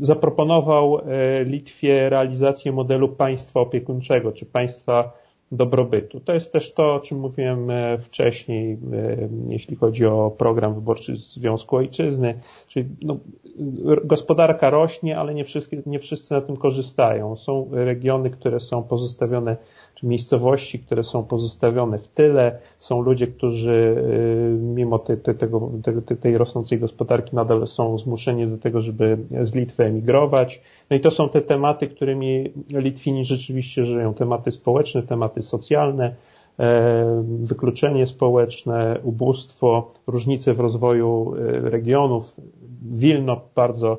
zaproponował 0.00 0.98
Litwie 1.44 2.08
realizację 2.10 2.72
modelu 2.72 3.08
państwa 3.08 3.60
opiekuńczego, 3.60 4.32
czy 4.32 4.46
państwa 4.46 5.19
dobrobytu. 5.52 6.20
To 6.20 6.32
jest 6.34 6.52
też 6.52 6.74
to, 6.74 6.94
o 6.94 7.00
czym 7.00 7.18
mówiłem 7.18 7.70
e, 7.70 7.98
wcześniej, 7.98 8.72
e, 8.72 8.78
jeśli 9.48 9.76
chodzi 9.76 10.06
o 10.06 10.30
program 10.30 10.74
wyborczy 10.74 11.16
Związku 11.16 11.76
Ojczyzny, 11.76 12.40
czyli 12.68 12.88
no, 13.02 13.16
gospodarka 14.04 14.70
rośnie, 14.70 15.18
ale 15.18 15.34
nie 15.34 15.44
wszyscy, 15.44 15.82
nie 15.86 15.98
wszyscy 15.98 16.34
na 16.34 16.40
tym 16.40 16.56
korzystają. 16.56 17.36
Są 17.36 17.68
regiony, 17.72 18.30
które 18.30 18.60
są 18.60 18.82
pozostawione 18.82 19.56
czy 19.94 20.06
miejscowości, 20.06 20.78
które 20.78 21.02
są 21.02 21.24
pozostawione 21.24 21.98
w 21.98 22.08
tyle. 22.08 22.58
Są 22.78 23.00
ludzie, 23.00 23.26
którzy 23.26 23.96
y, 24.52 24.58
mimo 24.60 24.98
te, 24.98 25.16
te, 25.16 25.34
tego, 25.34 25.70
te, 26.06 26.16
tej 26.16 26.38
rosnącej 26.38 26.78
gospodarki 26.78 27.36
nadal 27.36 27.66
są 27.66 27.98
zmuszeni 27.98 28.46
do 28.46 28.58
tego, 28.58 28.80
żeby 28.80 29.18
z 29.42 29.54
Litwy 29.54 29.84
emigrować. 29.84 30.62
No 30.90 30.96
i 30.96 31.00
to 31.00 31.10
są 31.10 31.28
te 31.28 31.40
tematy, 31.40 31.86
którymi 31.86 32.52
Litwini 32.68 33.24
rzeczywiście 33.24 33.84
żyją. 33.84 34.14
Tematy 34.14 34.52
społeczne, 34.52 35.02
tematy 35.02 35.42
socjalne, 35.42 36.14
e, 36.58 37.24
wykluczenie 37.42 38.06
społeczne, 38.06 38.98
ubóstwo, 39.02 39.92
różnice 40.06 40.54
w 40.54 40.60
rozwoju 40.60 41.34
e, 41.34 41.70
regionów. 41.70 42.36
Wilno 42.82 43.40
bardzo 43.54 43.98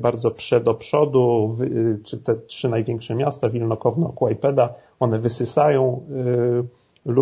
bardzo 0.00 0.30
prze 0.30 0.60
do 0.60 0.74
przodu, 0.74 1.56
czy 2.04 2.18
te 2.18 2.34
trzy 2.34 2.68
największe 2.68 3.14
miasta, 3.14 3.48
Wilno, 3.48 3.76
Kowno, 3.76 4.08
Kłajpeda, 4.08 4.74
one 5.00 5.18
wysysają 5.18 6.02
e, 7.06 7.10
e, 7.10 7.14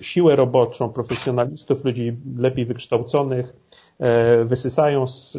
siłę 0.00 0.36
roboczą, 0.36 0.88
profesjonalistów, 0.88 1.84
ludzi 1.84 2.16
lepiej 2.38 2.64
wykształconych, 2.66 3.56
wysysają 4.44 5.06
z, 5.06 5.32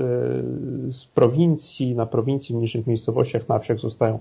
z 0.89 1.05
prowincji, 1.05 1.95
na 1.95 2.05
prowincji, 2.05 2.53
w 2.53 2.57
mniejszych 2.57 2.87
miejscowościach, 2.87 3.49
na 3.49 3.59
wsiach 3.59 3.79
zostają 3.79 4.19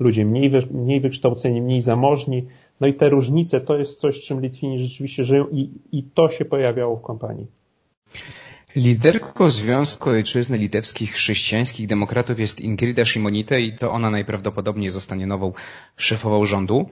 ludzie 0.00 0.24
mniej, 0.24 0.50
mniej 0.70 1.00
wykształceni, 1.00 1.62
mniej 1.62 1.80
zamożni. 1.80 2.46
No 2.80 2.86
i 2.86 2.94
te 2.94 3.08
różnice 3.08 3.60
to 3.60 3.76
jest 3.76 4.00
coś, 4.00 4.20
czym 4.20 4.40
Litwini 4.40 4.78
rzeczywiście 4.78 5.24
żyją 5.24 5.46
i, 5.52 5.70
i 5.92 6.02
to 6.02 6.28
się 6.28 6.44
pojawiało 6.44 6.96
w 6.96 7.02
kampanii. 7.02 7.46
Liderką 8.76 9.50
Związku 9.50 10.10
Ojczyzny 10.10 10.58
Litewskich 10.58 11.12
Chrześcijańskich 11.12 11.86
Demokratów 11.86 12.40
jest 12.40 12.60
Ingrida 12.60 13.04
Shimonite 13.04 13.60
i 13.60 13.72
to 13.72 13.90
ona 13.92 14.10
najprawdopodobniej 14.10 14.90
zostanie 14.90 15.26
nową 15.26 15.52
szefową 15.96 16.44
rządu. 16.44 16.88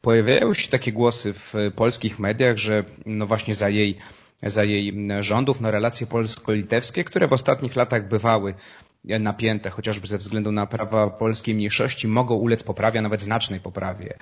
Pojawiają 0.00 0.54
się 0.54 0.68
takie 0.68 0.92
głosy 0.92 1.32
w 1.32 1.54
polskich 1.76 2.18
mediach, 2.18 2.56
że 2.56 2.84
no 3.06 3.26
właśnie 3.26 3.54
za 3.54 3.68
jej, 3.68 3.98
za 4.42 4.64
jej 4.64 4.94
rządów 5.20 5.60
no 5.60 5.70
relacje 5.70 6.06
polsko-litewskie, 6.06 7.04
które 7.04 7.28
w 7.28 7.32
ostatnich 7.32 7.76
latach 7.76 8.08
bywały 8.08 8.54
napięte, 9.04 9.70
chociażby 9.70 10.06
ze 10.06 10.18
względu 10.18 10.52
na 10.52 10.66
prawa 10.66 11.10
polskiej 11.10 11.54
mniejszości, 11.54 12.08
mogą 12.08 12.34
ulec 12.34 12.62
poprawie, 12.62 12.98
a 12.98 13.02
nawet 13.02 13.22
znacznej 13.22 13.60
poprawie. 13.60 14.18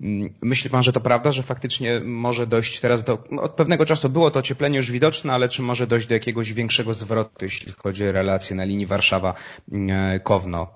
Mm, 0.00 0.34
myśli 0.42 0.70
Pan, 0.70 0.82
że 0.82 0.92
to 0.92 1.00
prawda, 1.00 1.32
że 1.32 1.42
faktycznie 1.42 2.00
może 2.04 2.46
dojść 2.46 2.80
teraz 2.80 3.02
do, 3.02 3.18
no, 3.30 3.42
od 3.42 3.52
pewnego 3.52 3.86
czasu 3.86 4.08
było 4.08 4.30
to 4.30 4.38
ocieplenie 4.38 4.76
już 4.76 4.90
widoczne, 4.90 5.32
ale 5.32 5.48
czy 5.48 5.62
może 5.62 5.86
dojść 5.86 6.06
do 6.06 6.14
jakiegoś 6.14 6.52
większego 6.52 6.94
zwrotu, 6.94 7.44
jeśli 7.44 7.72
chodzi 7.72 8.08
o 8.08 8.12
relacje 8.12 8.56
na 8.56 8.64
linii 8.64 8.86
Warszawa-Kowno? 8.86 10.66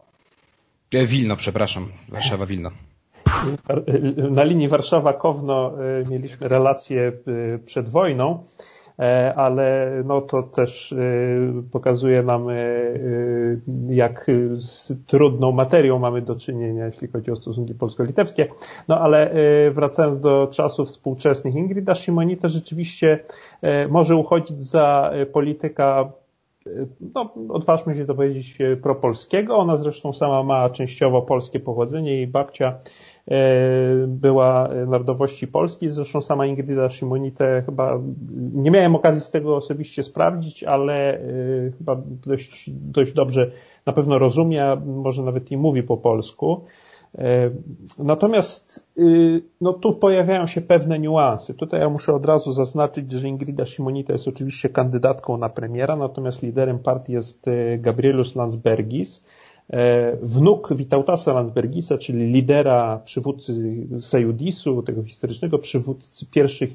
E, 0.94 1.06
Wilno, 1.06 1.36
przepraszam, 1.36 1.88
Warszawa-Wilno. 2.08 2.70
Na 4.30 4.44
linii 4.44 4.68
Warszawa-Kowno 4.68 5.72
e, 5.80 6.10
mieliśmy 6.10 6.48
relacje 6.48 7.12
e, 7.54 7.58
przed 7.58 7.88
wojną. 7.88 8.44
E, 8.98 9.34
ale 9.34 9.90
no 10.04 10.20
to 10.20 10.42
też 10.42 10.92
e, 10.92 10.96
pokazuje 11.72 12.22
nam, 12.22 12.50
e, 12.50 12.54
jak 13.88 14.26
z 14.54 14.92
trudną 15.06 15.52
materią 15.52 15.98
mamy 15.98 16.22
do 16.22 16.36
czynienia, 16.36 16.86
jeśli 16.86 17.08
chodzi 17.08 17.30
o 17.30 17.36
stosunki 17.36 17.74
polsko-litewskie. 17.74 18.48
No 18.88 19.00
ale 19.00 19.30
wracając 19.72 20.20
do 20.20 20.48
czasów 20.52 20.88
współczesnych, 20.88 21.54
Ingrida 21.54 21.94
Shimonita 21.94 22.48
rzeczywiście 22.48 23.18
może 23.88 24.16
uchodzić 24.16 24.62
za 24.62 25.12
polityka 25.32 26.12
no, 27.14 27.34
odważmy 27.48 27.94
się 27.94 28.06
to 28.06 28.14
powiedzieć, 28.14 28.58
propolskiego. 28.82 29.56
Ona 29.56 29.76
zresztą 29.76 30.12
sama 30.12 30.42
ma 30.42 30.70
częściowo 30.70 31.22
polskie 31.22 31.60
pochodzenie. 31.60 32.14
Jej 32.14 32.26
babcia 32.26 32.78
była 34.06 34.68
narodowości 34.86 35.48
polskiej. 35.48 35.90
Zresztą 35.90 36.20
sama 36.20 36.46
Ingrida 36.46 36.90
Shimonite 36.90 37.62
chyba, 37.66 38.00
nie 38.52 38.70
miałem 38.70 38.96
okazji 38.96 39.22
z 39.22 39.30
tego 39.30 39.56
osobiście 39.56 40.02
sprawdzić, 40.02 40.64
ale 40.64 41.14
e, 41.14 41.20
chyba 41.78 41.96
dość, 42.26 42.70
dość 42.70 43.12
dobrze 43.12 43.50
na 43.86 43.92
pewno 43.92 44.18
rozumie, 44.18 44.76
może 44.86 45.22
nawet 45.22 45.52
i 45.52 45.56
mówi 45.56 45.82
po 45.82 45.96
polsku. 45.96 46.64
E, 47.18 47.50
natomiast 47.98 48.88
no, 49.60 49.72
tu 49.72 49.92
pojawiają 49.92 50.46
się 50.46 50.60
pewne 50.60 50.98
niuanse. 50.98 51.54
Tutaj 51.54 51.80
ja 51.80 51.88
muszę 51.88 52.14
od 52.14 52.26
razu 52.26 52.52
zaznaczyć, 52.52 53.12
że 53.12 53.28
Ingrida 53.28 53.66
Shimonita 53.66 54.12
jest 54.12 54.28
oczywiście 54.28 54.68
kandydatką 54.68 55.36
na 55.36 55.48
premiera, 55.48 55.96
natomiast 55.96 56.42
liderem 56.42 56.78
partii 56.78 57.12
jest 57.12 57.46
Gabrielus 57.78 58.36
Landsbergis, 58.36 59.24
E, 59.24 59.45
wnuk 60.22 60.74
Witautasa 60.74 61.32
Landsbergisa, 61.32 61.98
czyli 61.98 62.32
lidera 62.32 63.00
przywódcy 63.04 63.52
Sejudisu, 64.00 64.82
tego 64.82 65.02
historycznego 65.02 65.58
przywódcy, 65.58 66.26
pierwszy 66.26 66.68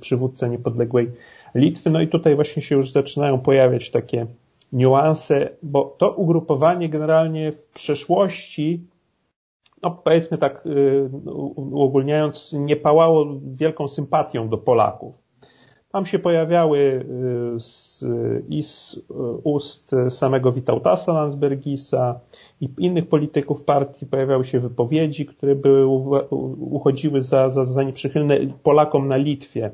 przywódca 0.00 0.46
niepodległej 0.46 1.10
Litwy. 1.54 1.90
No 1.90 2.00
i 2.00 2.08
tutaj 2.08 2.34
właśnie 2.34 2.62
się 2.62 2.76
już 2.76 2.90
zaczynają 2.90 3.38
pojawiać 3.38 3.90
takie 3.90 4.26
niuanse, 4.72 5.48
bo 5.62 5.96
to 5.98 6.10
ugrupowanie 6.10 6.88
generalnie 6.88 7.52
w 7.52 7.66
przeszłości, 7.68 8.86
no 9.82 9.90
powiedzmy 9.90 10.38
tak 10.38 10.66
y, 10.66 11.10
uogólniając, 11.56 12.52
nie 12.52 12.76
pałało 12.76 13.26
wielką 13.44 13.88
sympatią 13.88 14.48
do 14.48 14.58
Polaków. 14.58 15.21
Tam 15.92 16.06
się 16.06 16.18
pojawiały 16.18 16.78
y, 17.56 17.60
z, 17.60 18.04
i 18.48 18.62
z 18.62 19.00
ust 19.44 19.94
samego 20.08 20.52
Witautasa 20.52 21.12
Landsbergisa 21.12 22.20
i 22.60 22.68
innych 22.78 23.08
polityków 23.08 23.64
partii 23.64 24.06
pojawiały 24.06 24.44
się 24.44 24.60
wypowiedzi, 24.60 25.26
które 25.26 25.54
były, 25.54 25.86
uchodziły 26.60 27.22
za, 27.22 27.50
za, 27.50 27.64
za 27.64 27.82
nieprzychylne 27.82 28.36
Polakom 28.62 29.08
na 29.08 29.16
Litwie. 29.16 29.70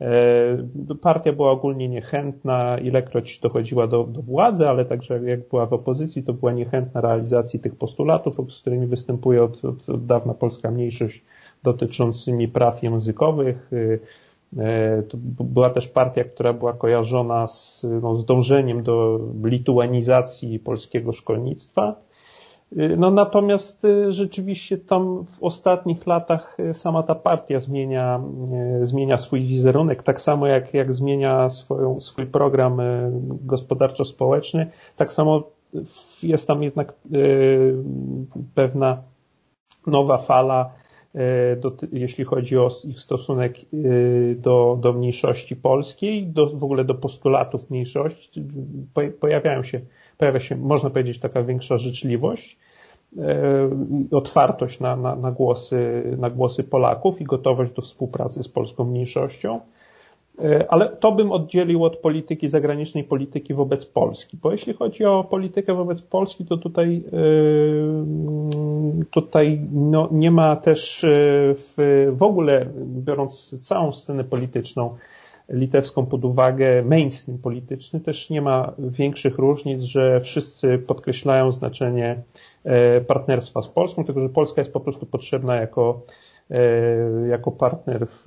E, 0.00 0.96
partia 1.00 1.32
była 1.32 1.50
ogólnie 1.50 1.88
niechętna, 1.88 2.78
ilekroć 2.78 3.38
dochodziła 3.38 3.86
do, 3.86 4.04
do 4.04 4.22
władzy, 4.22 4.68
ale 4.68 4.84
także 4.84 5.24
jak 5.24 5.48
była 5.48 5.66
w 5.66 5.72
opozycji, 5.72 6.22
to 6.22 6.32
była 6.32 6.52
niechętna 6.52 7.00
realizacji 7.00 7.60
tych 7.60 7.76
postulatów, 7.76 8.52
z 8.52 8.60
którymi 8.60 8.86
występuje 8.86 9.42
od, 9.44 9.64
od, 9.64 9.88
od 9.88 10.06
dawna 10.06 10.34
polska 10.34 10.70
mniejszość 10.70 11.24
dotyczącymi 11.62 12.48
praw 12.48 12.82
językowych, 12.82 13.70
E, 13.72 13.98
to 15.08 15.16
była 15.44 15.70
też 15.70 15.88
partia, 15.88 16.24
która 16.24 16.52
była 16.52 16.72
kojarzona 16.72 17.48
z, 17.48 17.86
no, 18.02 18.16
z 18.16 18.24
dążeniem 18.24 18.82
do 18.82 19.20
lituanizacji 19.44 20.58
polskiego 20.58 21.12
szkolnictwa. 21.12 21.94
E, 22.76 22.96
no 22.96 23.10
natomiast 23.10 23.84
e, 23.84 24.12
rzeczywiście 24.12 24.78
tam 24.78 25.24
w 25.26 25.42
ostatnich 25.42 26.06
latach 26.06 26.56
sama 26.72 27.02
ta 27.02 27.14
partia 27.14 27.60
zmienia, 27.60 28.20
zmienia 28.82 29.18
swój 29.18 29.40
wizerunek, 29.40 30.02
tak 30.02 30.20
samo 30.20 30.46
jak, 30.46 30.74
jak 30.74 30.94
zmienia 30.94 31.50
swoją, 31.50 32.00
swój 32.00 32.26
program 32.26 32.80
gospodarczo-społeczny, 33.30 34.66
tak 34.96 35.12
samo 35.12 35.42
jest 36.22 36.46
tam 36.48 36.62
jednak 36.62 36.94
pewna 38.54 39.02
nowa 39.86 40.18
fala, 40.18 40.70
do, 41.60 41.72
jeśli 41.92 42.24
chodzi 42.24 42.58
o 42.58 42.68
ich 42.84 43.00
stosunek 43.00 43.56
do, 44.36 44.78
do 44.80 44.92
mniejszości 44.92 45.56
polskiej, 45.56 46.26
do, 46.26 46.46
w 46.46 46.64
ogóle 46.64 46.84
do 46.84 46.94
postulatów 46.94 47.70
mniejszości. 47.70 48.44
Pojawiają 49.20 49.62
się, 49.62 49.80
pojawia 50.18 50.40
się, 50.40 50.56
można 50.56 50.90
powiedzieć, 50.90 51.18
taka 51.18 51.42
większa 51.42 51.78
życzliwość 51.78 52.58
E, 53.16 53.70
otwartość 54.10 54.80
na, 54.80 54.96
na, 54.96 55.16
na, 55.16 55.32
głosy, 55.32 56.02
na 56.18 56.30
głosy 56.30 56.64
Polaków 56.64 57.20
i 57.20 57.24
gotowość 57.24 57.72
do 57.72 57.82
współpracy 57.82 58.42
z 58.42 58.48
polską 58.48 58.84
mniejszością. 58.84 59.60
E, 60.44 60.72
ale 60.72 60.88
to 60.88 61.12
bym 61.12 61.32
oddzielił 61.32 61.84
od 61.84 61.96
polityki 61.96 62.48
zagranicznej, 62.48 63.04
polityki 63.04 63.54
wobec 63.54 63.86
Polski. 63.86 64.38
Bo 64.42 64.52
jeśli 64.52 64.74
chodzi 64.74 65.04
o 65.04 65.24
politykę 65.24 65.74
wobec 65.74 66.02
Polski, 66.02 66.44
to 66.44 66.56
tutaj, 66.56 67.02
e, 67.06 67.10
tutaj 69.10 69.60
no, 69.72 70.08
nie 70.12 70.30
ma 70.30 70.56
też 70.56 71.06
w, 71.56 72.06
w 72.12 72.22
ogóle, 72.22 72.66
biorąc 72.76 73.60
całą 73.60 73.92
scenę 73.92 74.24
polityczną, 74.24 74.96
litewską 75.48 76.06
pod 76.06 76.24
uwagę, 76.24 76.82
mainstream 76.82 77.38
polityczny, 77.38 78.00
też 78.00 78.30
nie 78.30 78.42
ma 78.42 78.72
większych 78.78 79.38
różnic, 79.38 79.82
że 79.82 80.20
wszyscy 80.20 80.78
podkreślają 80.78 81.52
znaczenie 81.52 82.22
e, 82.64 83.00
partnerstwa 83.00 83.62
z 83.62 83.68
Polską, 83.68 84.04
tylko 84.04 84.20
że 84.20 84.28
Polska 84.28 84.60
jest 84.60 84.72
po 84.72 84.80
prostu 84.80 85.06
potrzebna 85.06 85.56
jako, 85.56 86.00
e, 86.00 86.27
jako 87.28 87.50
partner 87.50 88.06
w 88.06 88.22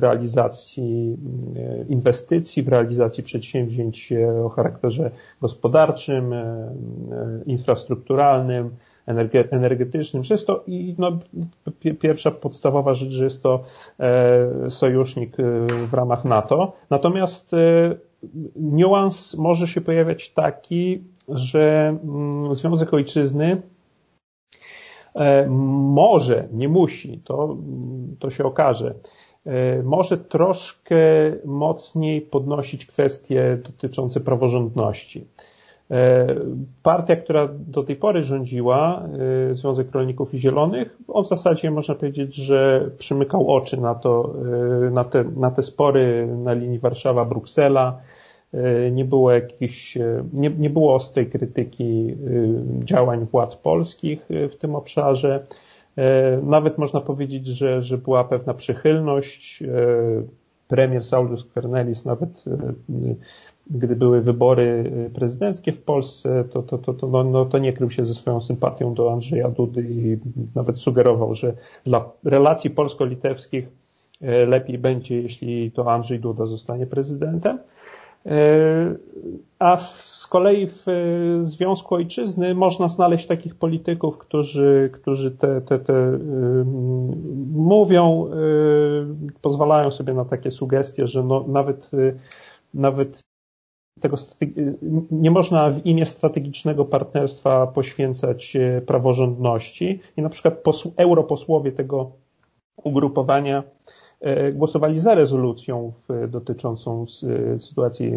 realizacji 0.00 1.16
e, 1.56 1.84
inwestycji, 1.88 2.62
w 2.62 2.68
realizacji 2.68 3.22
przedsięwzięć 3.22 4.12
o 4.44 4.48
charakterze 4.48 5.10
gospodarczym, 5.40 6.34
infrastrukturalnym, 7.46 8.70
energetycznym. 9.50 10.22
Jest 10.30 10.46
to 10.46 10.64
i 10.66 10.94
no, 10.98 11.18
pierwsza 12.00 12.30
podstawowa 12.30 12.94
rzecz, 12.94 13.10
że 13.10 13.24
jest 13.24 13.42
to 13.42 13.64
e, 14.00 14.70
sojusznik 14.70 15.40
e, 15.40 15.42
w 15.86 15.94
ramach 15.94 16.24
NATO. 16.24 16.72
Natomiast 16.90 17.54
e, 17.54 17.56
niuans 18.56 19.36
może 19.36 19.66
się 19.66 19.80
pojawiać 19.80 20.30
taki, 20.30 21.02
że 21.28 21.96
mm, 22.04 22.54
Związek 22.54 22.94
Ojczyzny 22.94 23.62
może, 25.48 26.48
nie 26.52 26.68
musi, 26.68 27.20
to, 27.24 27.56
to 28.18 28.30
się 28.30 28.44
okaże, 28.44 28.94
może 29.84 30.18
troszkę 30.18 30.96
mocniej 31.44 32.20
podnosić 32.20 32.86
kwestie 32.86 33.58
dotyczące 33.64 34.20
praworządności. 34.20 35.26
E, 35.90 36.26
partia, 36.82 37.16
która 37.16 37.48
do 37.52 37.82
tej 37.82 37.96
pory 37.96 38.22
rządziła, 38.22 39.02
e, 39.50 39.54
Związek 39.54 39.92
Rolników 39.92 40.34
i 40.34 40.38
Zielonych, 40.38 40.98
on 41.08 41.24
w 41.24 41.28
zasadzie 41.28 41.70
można 41.70 41.94
powiedzieć, 41.94 42.34
że 42.34 42.90
przymykał 42.98 43.54
oczy 43.54 43.80
na 43.80 43.94
to, 43.94 44.34
e, 44.86 44.90
na 44.90 45.04
te, 45.04 45.24
na 45.24 45.50
te 45.50 45.62
spory 45.62 46.28
na 46.36 46.52
linii 46.52 46.80
Warszawa-Bruksela. 46.80 47.92
Nie 48.92 49.04
było 49.04 49.32
jakichś, 49.32 49.98
nie, 50.32 50.50
nie 50.50 50.70
było 50.70 50.94
ostrej 50.94 51.26
krytyki 51.26 52.16
działań 52.84 53.26
władz 53.26 53.56
polskich 53.56 54.26
w 54.50 54.56
tym 54.56 54.74
obszarze. 54.74 55.46
Nawet 56.42 56.78
można 56.78 57.00
powiedzieć, 57.00 57.46
że, 57.46 57.82
że 57.82 57.98
była 57.98 58.24
pewna 58.24 58.54
przychylność. 58.54 59.62
Premier 60.68 61.04
Saulus 61.04 61.44
Kwernelis 61.44 62.04
nawet 62.04 62.44
gdy 63.70 63.96
były 63.96 64.20
wybory 64.20 64.92
prezydenckie 65.14 65.72
w 65.72 65.82
Polsce, 65.82 66.44
to, 66.52 66.62
to, 66.62 66.78
to, 66.78 66.94
to, 66.94 67.06
no, 67.06 67.24
no, 67.24 67.44
to 67.44 67.58
nie 67.58 67.72
krył 67.72 67.90
się 67.90 68.04
ze 68.04 68.14
swoją 68.14 68.40
sympatią 68.40 68.94
do 68.94 69.12
Andrzeja 69.12 69.48
Dudy 69.48 69.86
i 69.90 70.18
nawet 70.54 70.78
sugerował, 70.78 71.34
że 71.34 71.54
dla 71.86 72.10
relacji 72.24 72.70
polsko-litewskich 72.70 73.68
lepiej 74.46 74.78
będzie, 74.78 75.22
jeśli 75.22 75.70
to 75.70 75.92
Andrzej 75.92 76.20
Duda 76.20 76.46
zostanie 76.46 76.86
prezydentem. 76.86 77.58
Y, 78.26 78.30
a 79.58 79.76
z 79.76 80.26
kolei 80.26 80.66
w 80.66 80.84
Związku 81.42 81.94
Ojczyzny 81.94 82.54
można 82.54 82.88
znaleźć 82.88 83.26
takich 83.26 83.54
polityków, 83.54 84.18
którzy, 84.18 84.90
którzy 84.92 85.30
te, 85.30 85.60
te, 85.60 85.78
te 85.78 86.18
mówią, 87.54 88.30
pozwalają 89.42 89.90
sobie 89.90 90.14
na 90.14 90.24
takie 90.24 90.50
sugestie, 90.50 91.06
że 91.06 91.22
no 91.22 91.44
nawet, 91.48 91.90
nawet 92.74 93.22
tego, 94.00 94.16
nie 95.10 95.30
można 95.30 95.70
w 95.70 95.86
imię 95.86 96.06
strategicznego 96.06 96.84
partnerstwa 96.84 97.66
poświęcać 97.66 98.56
e, 98.56 98.80
praworządności. 98.80 100.00
I 100.16 100.22
na 100.22 100.28
przykład 100.28 100.54
posł, 100.54 100.92
europosłowie 100.96 101.72
tego 101.72 102.10
ugrupowania 102.76 103.58
e, 103.58 103.62
głosowali 104.52 104.98
za 104.98 105.14
rezolucją 105.14 105.92
w, 106.08 106.30
dotyczącą 106.30 107.04
sytuacji 107.58 108.12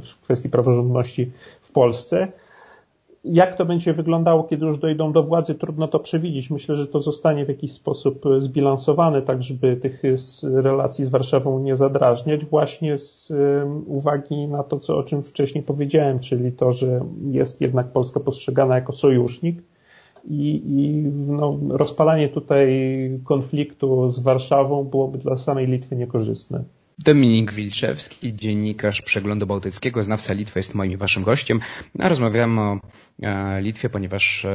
w 0.00 0.20
kwestii 0.22 0.48
praworządności 0.48 1.30
w 1.60 1.72
Polsce. 1.72 2.28
Jak 3.24 3.54
to 3.54 3.64
będzie 3.64 3.92
wyglądało, 3.92 4.44
kiedy 4.44 4.66
już 4.66 4.78
dojdą 4.78 5.12
do 5.12 5.22
władzy, 5.22 5.54
trudno 5.54 5.88
to 5.88 5.98
przewidzieć. 5.98 6.50
Myślę, 6.50 6.74
że 6.74 6.86
to 6.86 7.00
zostanie 7.00 7.44
w 7.44 7.48
jakiś 7.48 7.72
sposób 7.72 8.24
zbilansowane, 8.38 9.22
tak 9.22 9.42
żeby 9.42 9.76
tych 9.76 10.02
relacji 10.42 11.04
z 11.04 11.08
Warszawą 11.08 11.58
nie 11.58 11.76
zadrażniać, 11.76 12.44
właśnie 12.44 12.98
z 12.98 13.32
uwagi 13.86 14.48
na 14.48 14.62
to, 14.62 14.78
co, 14.78 14.96
o 14.96 15.02
czym 15.02 15.22
wcześniej 15.22 15.64
powiedziałem, 15.64 16.20
czyli 16.20 16.52
to, 16.52 16.72
że 16.72 17.00
jest 17.30 17.60
jednak 17.60 17.86
Polska 17.92 18.20
postrzegana 18.20 18.74
jako 18.74 18.92
sojusznik 18.92 19.62
i, 20.28 20.62
i 20.66 21.02
no, 21.12 21.58
rozpalanie 21.68 22.28
tutaj 22.28 22.68
konfliktu 23.24 24.10
z 24.10 24.18
Warszawą 24.18 24.84
byłoby 24.84 25.18
dla 25.18 25.36
samej 25.36 25.66
Litwy 25.66 25.96
niekorzystne. 25.96 26.64
Dominik 26.98 27.52
Wilczewski, 27.52 28.34
dziennikarz 28.36 29.02
Przeglądu 29.02 29.46
Bałtyckiego, 29.46 30.02
znawca 30.02 30.34
Litwy, 30.34 30.58
jest 30.58 30.74
moim 30.74 30.98
waszym 30.98 31.22
gościem. 31.22 31.60
Rozmawiamy 31.98 32.60
o 32.60 32.80
e, 33.22 33.62
Litwie, 33.62 33.88
ponieważ 33.88 34.46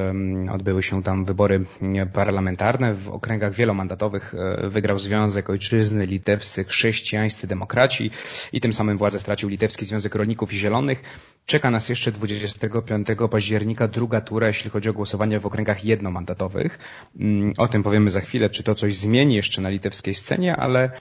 odbyły 0.51 0.83
się 0.83 1.03
tam 1.03 1.25
wybory 1.25 1.65
parlamentarne. 2.13 2.93
W 2.93 3.09
okręgach 3.09 3.53
wielomandatowych 3.53 4.33
e, 4.35 4.69
wygrał 4.69 4.99
Związek 4.99 5.49
Ojczyzny 5.49 6.05
Litewscy 6.05 6.63
Chrześcijańscy 6.63 7.47
Demokraci 7.47 8.11
i 8.53 8.61
tym 8.61 8.73
samym 8.73 8.97
władzę 8.97 9.19
stracił 9.19 9.49
Litewski 9.49 9.85
Związek 9.85 10.15
Rolników 10.15 10.53
i 10.53 10.57
Zielonych. 10.57 11.03
Czeka 11.45 11.71
nas 11.71 11.89
jeszcze 11.89 12.11
25 12.11 13.07
października 13.31 13.87
druga 13.87 14.21
tura, 14.21 14.47
jeśli 14.47 14.69
chodzi 14.69 14.89
o 14.89 14.93
głosowanie 14.93 15.39
w 15.39 15.45
okręgach 15.45 15.85
jednomandatowych. 15.85 16.79
Mm, 17.19 17.53
o 17.57 17.67
tym 17.67 17.83
powiemy 17.83 18.11
za 18.11 18.21
chwilę, 18.21 18.49
czy 18.49 18.63
to 18.63 18.75
coś 18.75 18.95
zmieni 18.95 19.35
jeszcze 19.35 19.61
na 19.61 19.69
litewskiej 19.69 20.15
scenie, 20.15 20.55
ale 20.55 20.91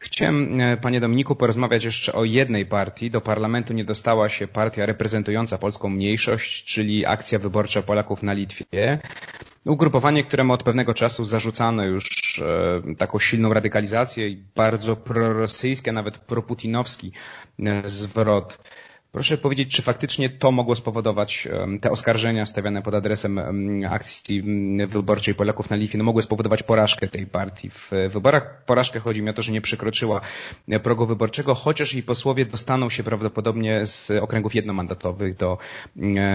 Chciałem, 0.00 0.60
e, 0.60 0.76
panie 0.88 1.00
Dominiku, 1.00 1.34
porozmawiać 1.36 1.84
jeszcze 1.84 2.12
o 2.12 2.24
jednej 2.24 2.66
partii. 2.66 3.10
Do 3.10 3.20
parlamentu 3.20 3.72
nie 3.72 3.84
dostała 3.84 4.28
się 4.28 4.46
partia 4.48 4.86
reprezentująca 4.86 5.58
polską 5.58 5.88
mniejszość, 5.88 6.64
czyli 6.64 7.06
Akcja 7.06 7.38
Wyborcza 7.38 7.82
Polaków 7.82 8.22
na 8.22 8.32
Litwie. 8.32 8.98
Ugrupowanie, 9.66 10.24
któremu 10.24 10.52
od 10.52 10.62
pewnego 10.62 10.94
czasu 10.94 11.24
zarzucano 11.24 11.84
już 11.84 12.38
e, 12.90 12.94
taką 12.94 13.18
silną 13.18 13.52
radykalizację 13.54 14.28
i 14.28 14.36
bardzo 14.54 14.96
prorosyjski, 14.96 15.90
a 15.90 15.92
nawet 15.92 16.18
proputinowski 16.18 17.12
e, 17.66 17.88
zwrot 17.88 18.58
Proszę 19.12 19.38
powiedzieć, 19.38 19.76
czy 19.76 19.82
faktycznie 19.82 20.30
to 20.30 20.52
mogło 20.52 20.76
spowodować 20.76 21.48
te 21.80 21.90
oskarżenia 21.90 22.46
stawiane 22.46 22.82
pod 22.82 22.94
adresem 22.94 23.40
akcji 23.90 24.42
wyborczej 24.88 25.34
Polaków 25.34 25.70
na 25.70 25.76
Litwie, 25.76 25.98
no 25.98 26.04
mogły 26.04 26.22
spowodować 26.22 26.62
porażkę 26.62 27.08
tej 27.08 27.26
partii 27.26 27.70
w 27.70 27.90
wyborach. 28.10 28.64
Porażkę 28.66 29.00
chodzi 29.00 29.22
mi 29.22 29.30
o 29.30 29.32
to, 29.32 29.42
że 29.42 29.52
nie 29.52 29.60
przekroczyła 29.60 30.20
progu 30.82 31.06
wyborczego, 31.06 31.54
chociaż 31.54 31.94
jej 31.94 32.02
posłowie 32.02 32.46
dostaną 32.46 32.90
się 32.90 33.02
prawdopodobnie 33.02 33.86
z 33.86 34.10
okręgów 34.10 34.54
jednomandatowych 34.54 35.36
do, 35.36 35.58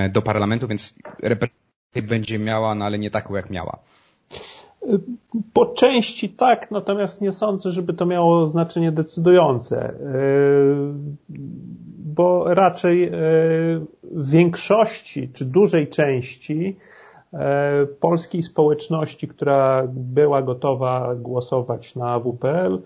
do 0.09 0.21
parlamentu, 0.21 0.67
więc 0.67 0.93
reprezentację 1.21 2.01
będzie 2.01 2.39
miała, 2.39 2.75
no 2.75 2.85
ale 2.85 2.99
nie 2.99 3.11
taką 3.11 3.35
jak 3.35 3.49
miała. 3.49 3.79
Po 5.53 5.65
części 5.65 6.29
tak, 6.29 6.71
natomiast 6.71 7.21
nie 7.21 7.31
sądzę, 7.31 7.69
żeby 7.71 7.93
to 7.93 8.05
miało 8.05 8.47
znaczenie 8.47 8.91
decydujące 8.91 9.93
bo 12.15 12.53
raczej 12.53 13.03
e, 13.03 13.11
w 14.03 14.29
większości 14.31 15.29
czy 15.29 15.45
dużej 15.45 15.87
części 15.87 16.77
e, 17.33 17.85
polskiej 17.85 18.43
społeczności, 18.43 19.27
która 19.27 19.83
była 19.93 20.41
gotowa 20.41 21.15
głosować 21.15 21.95
na 21.95 22.19
WPL, 22.19 22.81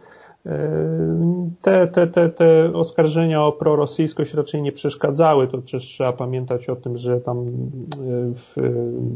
te, 1.62 1.88
te, 1.88 2.08
te, 2.08 2.30
te 2.30 2.74
oskarżenia 2.74 3.46
o 3.46 3.52
prorosyjskość 3.52 4.34
raczej 4.34 4.62
nie 4.62 4.72
przeszkadzały. 4.72 5.48
To 5.48 5.58
też 5.58 5.84
trzeba 5.84 6.14
pamiętać 6.14 6.70
o 6.70 6.76
tym, 6.76 6.98
że 6.98 7.22
tam 7.22 7.46
w, 8.36 8.56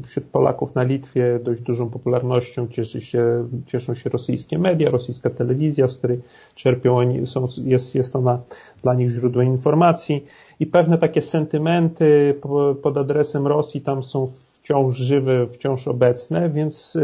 wśród 0.05 0.25
Polaków 0.25 0.75
na 0.75 0.83
Litwie 0.83 1.39
dość 1.43 1.61
dużą 1.61 1.89
popularnością 1.89 2.67
cieszy 2.67 3.01
się, 3.01 3.47
cieszą 3.65 3.93
się 3.93 4.09
rosyjskie 4.09 4.59
media, 4.59 4.89
rosyjska 4.89 5.29
telewizja, 5.29 5.87
z 5.87 5.97
której 5.97 6.19
czerpią 6.55 6.97
oni, 6.97 7.27
są, 7.27 7.45
jest, 7.63 7.95
jest 7.95 8.15
ona 8.15 8.39
dla 8.83 8.93
nich 8.93 9.09
źródłem 9.09 9.47
informacji 9.47 10.25
i 10.59 10.67
pewne 10.67 10.97
takie 10.97 11.21
sentymenty 11.21 12.39
pod 12.83 12.97
adresem 12.97 13.47
Rosji 13.47 13.81
tam 13.81 14.03
są 14.03 14.27
wciąż 14.61 14.97
żywe, 14.97 15.47
wciąż 15.47 15.87
obecne, 15.87 16.49
więc 16.49 16.97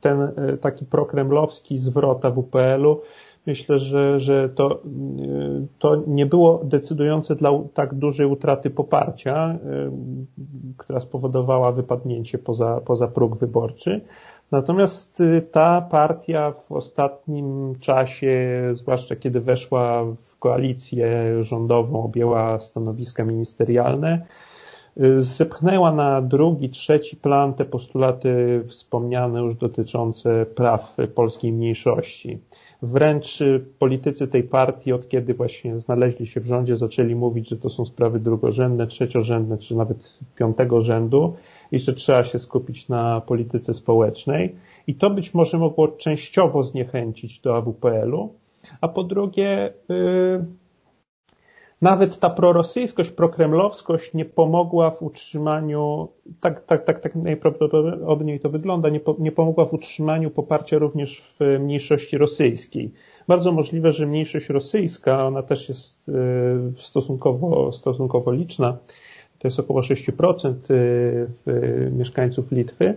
ten 0.00 0.20
e, 0.20 0.56
taki 0.56 0.84
prokremlowski 0.84 1.78
zwrot 1.78 2.24
AWPL-u 2.24 3.00
myślę, 3.46 3.78
że, 3.78 4.20
że 4.20 4.48
to, 4.48 4.82
to 5.78 6.02
nie 6.06 6.26
było 6.26 6.60
decydujące 6.64 7.34
dla 7.34 7.50
tak 7.74 7.94
dużej 7.94 8.26
utraty 8.26 8.70
poparcia, 8.70 9.58
która 10.76 11.00
spowodowała 11.00 11.72
wypadnięcie 11.72 12.38
poza, 12.38 12.80
poza 12.80 13.08
próg 13.08 13.38
wyborczy. 13.38 14.00
Natomiast 14.50 15.20
y, 15.20 15.42
ta 15.52 15.80
partia 15.80 16.52
w 16.52 16.72
ostatnim 16.72 17.74
czasie, 17.80 18.62
zwłaszcza 18.72 19.16
kiedy 19.16 19.40
weszła 19.40 20.04
w 20.04 20.38
koalicję 20.38 21.34
rządową, 21.44 22.04
objęła 22.04 22.58
stanowiska 22.58 23.24
ministerialne, 23.24 24.14
y, 24.14 24.49
zepchnęła 25.16 25.92
na 25.92 26.22
drugi, 26.22 26.70
trzeci 26.70 27.16
plan 27.16 27.54
te 27.54 27.64
postulaty 27.64 28.62
wspomniane 28.68 29.40
już 29.40 29.56
dotyczące 29.56 30.46
praw 30.46 30.96
polskiej 31.14 31.52
mniejszości. 31.52 32.38
Wręcz 32.82 33.38
politycy 33.78 34.28
tej 34.28 34.42
partii, 34.42 34.92
od 34.92 35.08
kiedy 35.08 35.34
właśnie 35.34 35.78
znaleźli 35.78 36.26
się 36.26 36.40
w 36.40 36.46
rządzie, 36.46 36.76
zaczęli 36.76 37.14
mówić, 37.14 37.48
że 37.48 37.56
to 37.56 37.70
są 37.70 37.84
sprawy 37.84 38.20
drugorzędne, 38.20 38.86
trzeciorzędne, 38.86 39.58
czy 39.58 39.76
nawet 39.76 40.18
piątego 40.36 40.80
rzędu 40.80 41.34
i 41.72 41.78
że 41.78 41.94
trzeba 41.94 42.24
się 42.24 42.38
skupić 42.38 42.88
na 42.88 43.20
polityce 43.20 43.74
społecznej. 43.74 44.56
I 44.86 44.94
to 44.94 45.10
być 45.10 45.34
może 45.34 45.58
mogło 45.58 45.88
częściowo 45.88 46.64
zniechęcić 46.64 47.40
do 47.40 47.56
AWPL-u, 47.56 48.34
a 48.80 48.88
po 48.88 49.04
drugie, 49.04 49.72
yy, 49.88 50.44
nawet 51.82 52.18
ta 52.18 52.30
prorosyjskość, 52.30 53.10
prokremlowskość 53.10 54.14
nie 54.14 54.24
pomogła 54.24 54.90
w 54.90 55.02
utrzymaniu, 55.02 56.08
tak, 56.40 56.64
tak, 56.64 56.84
tak, 56.84 57.00
tak 57.00 57.14
najprawdopodobniej 57.14 58.40
to 58.40 58.48
wygląda, 58.48 58.88
nie, 58.88 59.00
po, 59.00 59.16
nie 59.18 59.32
pomogła 59.32 59.64
w 59.64 59.72
utrzymaniu 59.72 60.30
poparcia 60.30 60.78
również 60.78 61.20
w 61.20 61.58
mniejszości 61.60 62.18
rosyjskiej. 62.18 62.92
Bardzo 63.28 63.52
możliwe, 63.52 63.92
że 63.92 64.06
mniejszość 64.06 64.48
rosyjska, 64.48 65.26
ona 65.26 65.42
też 65.42 65.68
jest 65.68 66.08
y, 66.08 66.12
stosunkowo, 66.80 67.72
stosunkowo 67.72 68.32
liczna, 68.32 68.76
to 69.38 69.48
jest 69.48 69.60
około 69.60 69.80
6% 69.80 70.54
y, 70.70 71.90
mieszkańców 71.92 72.52
Litwy. 72.52 72.94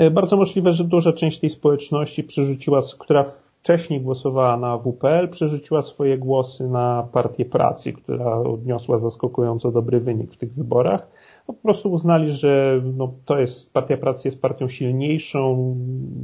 Y, 0.00 0.10
bardzo 0.10 0.36
możliwe, 0.36 0.72
że 0.72 0.84
duża 0.84 1.12
część 1.12 1.38
tej 1.38 1.50
społeczności 1.50 2.24
przerzuciła, 2.24 2.80
która 2.98 3.24
wcześniej 3.62 4.00
głosowała 4.00 4.56
na 4.56 4.78
WPL, 4.78 5.28
przerzuciła 5.28 5.82
swoje 5.82 6.18
głosy 6.18 6.68
na 6.68 7.08
Partię 7.12 7.44
Pracy, 7.44 7.92
która 7.92 8.36
odniosła 8.36 8.98
zaskakująco 8.98 9.70
dobry 9.70 10.00
wynik 10.00 10.32
w 10.32 10.36
tych 10.36 10.54
wyborach. 10.54 11.08
No, 11.48 11.54
po 11.54 11.62
prostu 11.62 11.92
uznali, 11.92 12.30
że 12.30 12.82
no, 12.96 13.14
to 13.24 13.38
jest, 13.38 13.72
Partia 13.72 13.96
Pracy 13.96 14.28
jest 14.28 14.42
partią 14.42 14.68
silniejszą, 14.68 15.76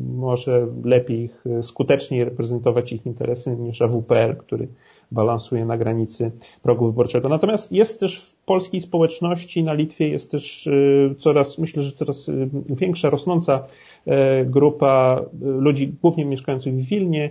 może 0.09 0.67
lepiej 0.85 1.25
ich, 1.25 1.45
skuteczniej 1.63 2.25
reprezentować 2.25 2.93
ich 2.93 3.07
interesy 3.07 3.57
niż 3.57 3.83
AWPL, 3.83 4.37
który 4.39 4.69
balansuje 5.11 5.65
na 5.65 5.79
granicy 5.79 6.33
progu 6.63 6.87
wyborczego. 6.87 7.29
Natomiast 7.29 7.73
jest 7.73 8.01
też 8.01 8.36
polskiej 8.47 8.81
społeczności 8.81 9.63
na 9.63 9.75
Litwie 9.75 10.09
jest 10.09 10.31
też 10.31 10.67
y, 10.67 11.15
coraz, 11.19 11.59
myślę, 11.59 11.83
że 11.83 11.93
coraz 11.93 12.29
y, 12.29 12.49
większa, 12.71 13.11
rosnąca 13.11 13.65
y, 14.07 14.13
grupa 14.45 15.23
ludzi, 15.41 15.93
głównie 16.03 16.25
mieszkających 16.25 16.75
w 16.75 16.89
Wilnie, 16.89 17.31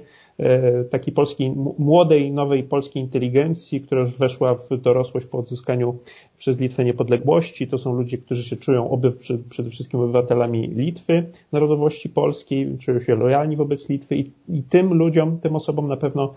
takiej 0.89 1.13
polskiej, 1.13 1.53
młodej, 1.77 2.31
nowej 2.31 2.63
polskiej 2.63 3.03
inteligencji, 3.03 3.81
która 3.81 4.01
już 4.01 4.17
weszła 4.17 4.55
w 4.55 4.77
dorosłość 4.77 5.27
po 5.27 5.37
odzyskaniu 5.37 5.97
przez 6.37 6.59
Litwę 6.59 6.85
niepodległości. 6.85 7.67
To 7.67 7.77
są 7.77 7.93
ludzie, 7.93 8.17
którzy 8.17 8.43
się 8.43 8.55
czują 8.55 8.89
oby, 8.89 9.11
przede 9.49 9.69
wszystkim 9.69 9.99
obywatelami 9.99 10.67
Litwy, 10.67 11.23
narodowości 11.51 12.09
polskiej, 12.09 12.77
czują 12.77 12.99
się 12.99 13.15
lojalni 13.15 13.55
wobec 13.55 13.89
Litwy 13.89 14.15
i, 14.15 14.23
i 14.49 14.63
tym 14.63 14.93
ludziom, 14.93 15.39
tym 15.39 15.55
osobom 15.55 15.87
na 15.87 15.97
pewno 15.97 16.33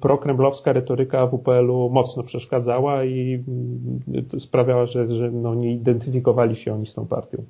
prokremlowska 0.00 0.72
retoryka 0.72 1.26
WPL-u 1.26 1.90
mocno 1.90 2.22
przeszkadzała 2.22 3.04
i 3.04 3.34
mm, 3.48 4.00
sprawiała, 4.38 4.86
że, 4.86 5.10
że 5.10 5.30
no, 5.30 5.54
nie 5.54 5.72
identyfikowali 5.72 6.56
się 6.56 6.74
oni 6.74 6.86
z 6.86 6.94
tą 6.94 7.06
partią. 7.06 7.44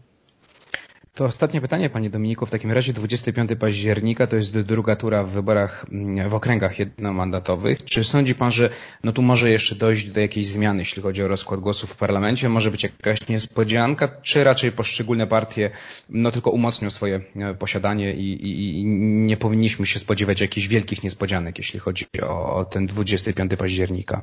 To 1.17 1.25
ostatnie 1.25 1.61
pytanie, 1.61 1.91
panie 1.91 2.11
Dominiku. 2.11 2.47
W 2.47 2.51
takim 2.51 2.73
razie 2.73 2.93
25 2.93 3.51
października 3.61 4.27
to 4.27 4.37
jest 4.37 4.61
druga 4.61 4.97
tura 4.97 5.25
w 5.25 5.31
wyborach 5.31 5.87
mm, 5.93 6.29
w 6.29 6.35
okręgach 6.35 6.79
jednomandatowych. 6.79 7.85
Czy 7.85 8.05
sądzi 8.05 8.35
pan, 8.35 8.51
że 8.51 8.71
no 9.05 9.13
tu 9.13 9.23
może 9.23 9.51
jeszcze 9.51 9.75
dojść 9.75 10.11
do 10.11 10.21
jakiejś 10.21 10.47
zmiany, 10.47 10.79
jeśli 10.79 11.03
chodzi 11.03 11.23
o 11.23 11.29
rozkład 11.29 11.61
głosów 11.61 11.91
w 11.91 11.97
parlamencie? 11.97 12.49
Może 12.49 12.71
być 12.71 12.83
jakaś 12.83 13.29
niespodzianka, 13.29 14.09
czy 14.23 14.45
raczej 14.45 14.73
poszczególne 14.73 15.27
partie 15.27 15.71
no 16.11 16.31
tylko 16.31 16.51
umocnią 16.51 16.91
swoje 16.91 17.21
e, 17.37 17.55
posiadanie 17.55 18.15
i, 18.15 18.33
i, 18.33 18.81
i 18.81 18.85
nie 18.87 19.37
powinniśmy 19.37 19.87
się 19.87 19.99
spodziewać 19.99 20.41
jakichś 20.41 20.67
wielkich 20.67 21.03
niespodzianek, 21.03 21.59
jeśli 21.59 21.81
chodzi 21.81 22.07
o, 22.23 22.57
o 22.57 22.65
ten 22.65 22.87
25 22.87 23.53
października? 23.59 24.23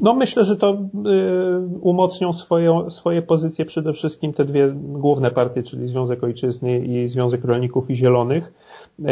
No 0.00 0.14
myślę, 0.14 0.44
że 0.44 0.56
to 0.56 0.72
y, 0.72 1.78
umocnią 1.80 2.32
swoje, 2.32 2.90
swoje 2.90 3.22
pozycje 3.22 3.64
przede 3.64 3.92
wszystkim 3.92 4.32
te 4.32 4.44
dwie 4.44 4.72
główne 4.76 5.30
partie, 5.30 5.62
czyli 5.62 5.88
Związek 5.88 6.24
Ojczyzny 6.24 6.78
i 6.78 7.08
Związek 7.08 7.44
Rolników 7.44 7.90
i 7.90 7.94
Zielonych. 7.94 8.52
Y, 9.00 9.04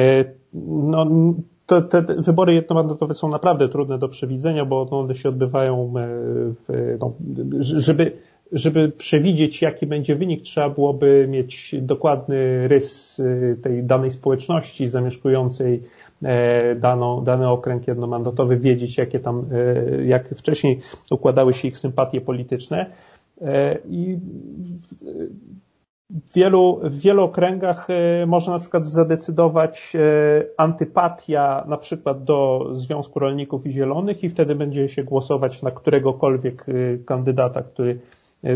no, 0.55 1.07
te, 1.67 1.83
te 1.83 2.03
wybory 2.03 2.55
jednomandatowe 2.55 3.15
są 3.15 3.29
naprawdę 3.29 3.69
trudne 3.69 3.99
do 3.99 4.09
przewidzenia, 4.09 4.65
bo 4.65 4.89
one 4.91 5.15
się 5.15 5.29
odbywają, 5.29 5.89
y, 5.89 5.93
w, 6.69 6.97
no, 7.01 7.13
żeby, 7.61 8.13
żeby 8.53 8.89
przewidzieć, 8.89 9.63
jaki 9.63 9.87
będzie 9.87 10.17
wynik, 10.17 10.43
trzeba 10.43 10.71
byłoby 10.71 11.27
mieć 11.31 11.75
dokładny 11.83 12.69
rys 12.69 13.23
tej 13.63 13.85
danej 13.85 14.11
społeczności 14.11 14.89
zamieszkującej 14.89 15.83
daną, 16.77 17.25
dany 17.25 17.49
okręg 17.49 17.89
jednomandatowy, 17.89 18.57
wiedzieć, 18.57 18.99
jakie 18.99 19.21
tam, 19.21 19.45
e, 19.53 20.05
jak 20.05 20.29
wcześniej 20.29 20.81
układały 21.11 21.55
się 21.55 21.69
ich 21.69 21.79
sympatie 21.79 22.21
polityczne. 22.21 22.87
E, 23.41 23.79
I 23.89 24.19
w 26.11 26.35
wielu, 26.35 26.81
w 26.83 27.01
wielu 27.01 27.23
okręgach 27.23 27.89
może 28.27 28.51
na 28.51 28.59
przykład 28.59 28.87
zadecydować 28.87 29.93
antypatia 30.57 31.65
na 31.69 31.77
przykład 31.77 32.25
do 32.25 32.69
Związku 32.73 33.19
Rolników 33.19 33.67
i 33.67 33.73
Zielonych 33.73 34.25
i 34.25 34.31
wtedy 34.31 34.55
będzie 34.55 34.89
się 34.89 35.05
głosować 35.05 35.63
na 35.63 35.71
któregokolwiek 35.71 36.67
kandydata, 37.07 37.63
który 37.63 37.99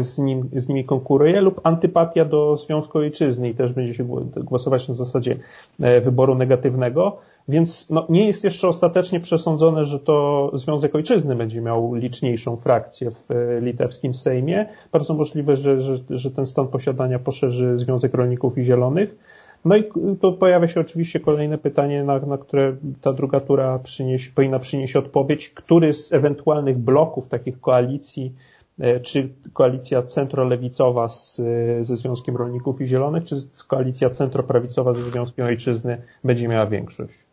z, 0.01 0.19
nim, 0.19 0.49
z 0.53 0.69
nimi 0.69 0.85
konkuruje, 0.85 1.41
lub 1.41 1.61
antypatia 1.65 2.25
do 2.25 2.57
Związku 2.57 2.99
Ojczyzny 2.99 3.49
i 3.49 3.55
też 3.55 3.73
będzie 3.73 3.95
się 3.95 4.05
głosować 4.37 4.89
na 4.89 4.95
zasadzie 4.95 5.37
wyboru 5.79 6.35
negatywnego. 6.35 7.19
Więc 7.49 7.91
no, 7.91 8.07
nie 8.09 8.27
jest 8.27 8.45
jeszcze 8.45 8.69
ostatecznie 8.69 9.21
przesądzone, 9.21 9.85
że 9.85 10.01
to 10.01 10.51
Związek 10.55 10.95
Ojczyzny 10.95 11.37
będzie 11.37 11.61
miał 11.61 11.95
liczniejszą 11.95 12.57
frakcję 12.57 13.11
w 13.11 13.31
e, 13.31 13.61
litewskim 13.61 14.15
Sejmie. 14.15 14.69
Bardzo 14.93 15.15
możliwe, 15.15 15.57
że, 15.57 15.81
że, 15.81 15.97
że 16.11 16.31
ten 16.31 16.47
stan 16.47 16.69
posiadania 16.69 17.19
poszerzy 17.19 17.79
Związek 17.79 18.15
Rolników 18.15 18.59
i 18.59 18.63
Zielonych. 18.63 19.17
No 19.65 19.77
i 19.77 19.85
tu 20.21 20.33
pojawia 20.33 20.69
się 20.69 20.81
oczywiście 20.81 21.21
kolejne 21.21 21.59
pytanie, 21.59 22.05
na, 22.05 22.19
na 22.19 22.39
które 22.39 22.77
ta 23.01 23.13
druga 23.13 23.41
tura 23.41 23.79
przyniesie, 23.79 24.31
powinna 24.35 24.59
przynieść 24.59 24.97
odpowiedź, 24.97 25.51
który 25.51 25.93
z 25.93 26.13
ewentualnych 26.13 26.79
bloków 26.79 27.29
takich 27.29 27.61
koalicji, 27.61 28.35
e, 28.81 29.01
czy 29.01 29.29
koalicja 29.53 30.03
centrolewicowa 30.03 31.09
z, 31.09 31.41
e, 31.41 31.85
ze 31.85 31.97
Związkiem 31.97 32.37
Rolników 32.37 32.81
i 32.81 32.87
Zielonych, 32.87 33.25
czy 33.25 33.37
koalicja 33.69 34.11
centroprawicowa 34.11 34.93
ze 34.93 35.03
Związkiem 35.03 35.47
Ojczyzny 35.47 36.03
będzie 36.25 36.49
miała 36.49 36.67
większość. 36.67 37.28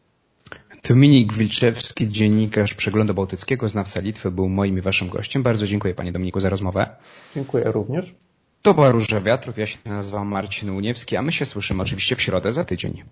Dominik 0.88 1.34
Wilczewski, 1.34 2.10
dziennikarz 2.10 2.74
Przeglądu 2.74 3.14
Bałtyckiego, 3.14 3.70
znawca 3.70 4.00
Litwy, 4.00 4.32
był 4.32 4.50
moim 4.50 4.78
i 4.78 4.82
waszym 4.82 5.10
gościem. 5.10 5.44
Bardzo 5.44 5.68
dziękuję 5.68 5.94
panie 5.94 6.12
Dominiku 6.12 6.40
za 6.40 6.50
rozmowę. 6.50 6.96
Dziękuję 7.36 7.64
również. 7.72 8.16
To 8.62 8.74
była 8.74 8.92
Róża 8.92 9.22
Wiatrów, 9.22 9.58
ja 9.58 9.68
się 9.68 9.78
nazywam 9.86 10.28
Marcin 10.28 10.70
Uniewski, 10.70 11.18
a 11.18 11.22
my 11.22 11.32
się 11.32 11.46
słyszymy 11.46 11.84
oczywiście 11.84 12.16
w 12.16 12.22
środę 12.22 12.54
za 12.54 12.66
tydzień. 12.66 13.04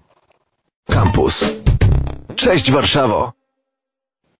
Campus. 0.86 1.46
Cześć 2.36 2.72
Warszawo! 2.72 3.43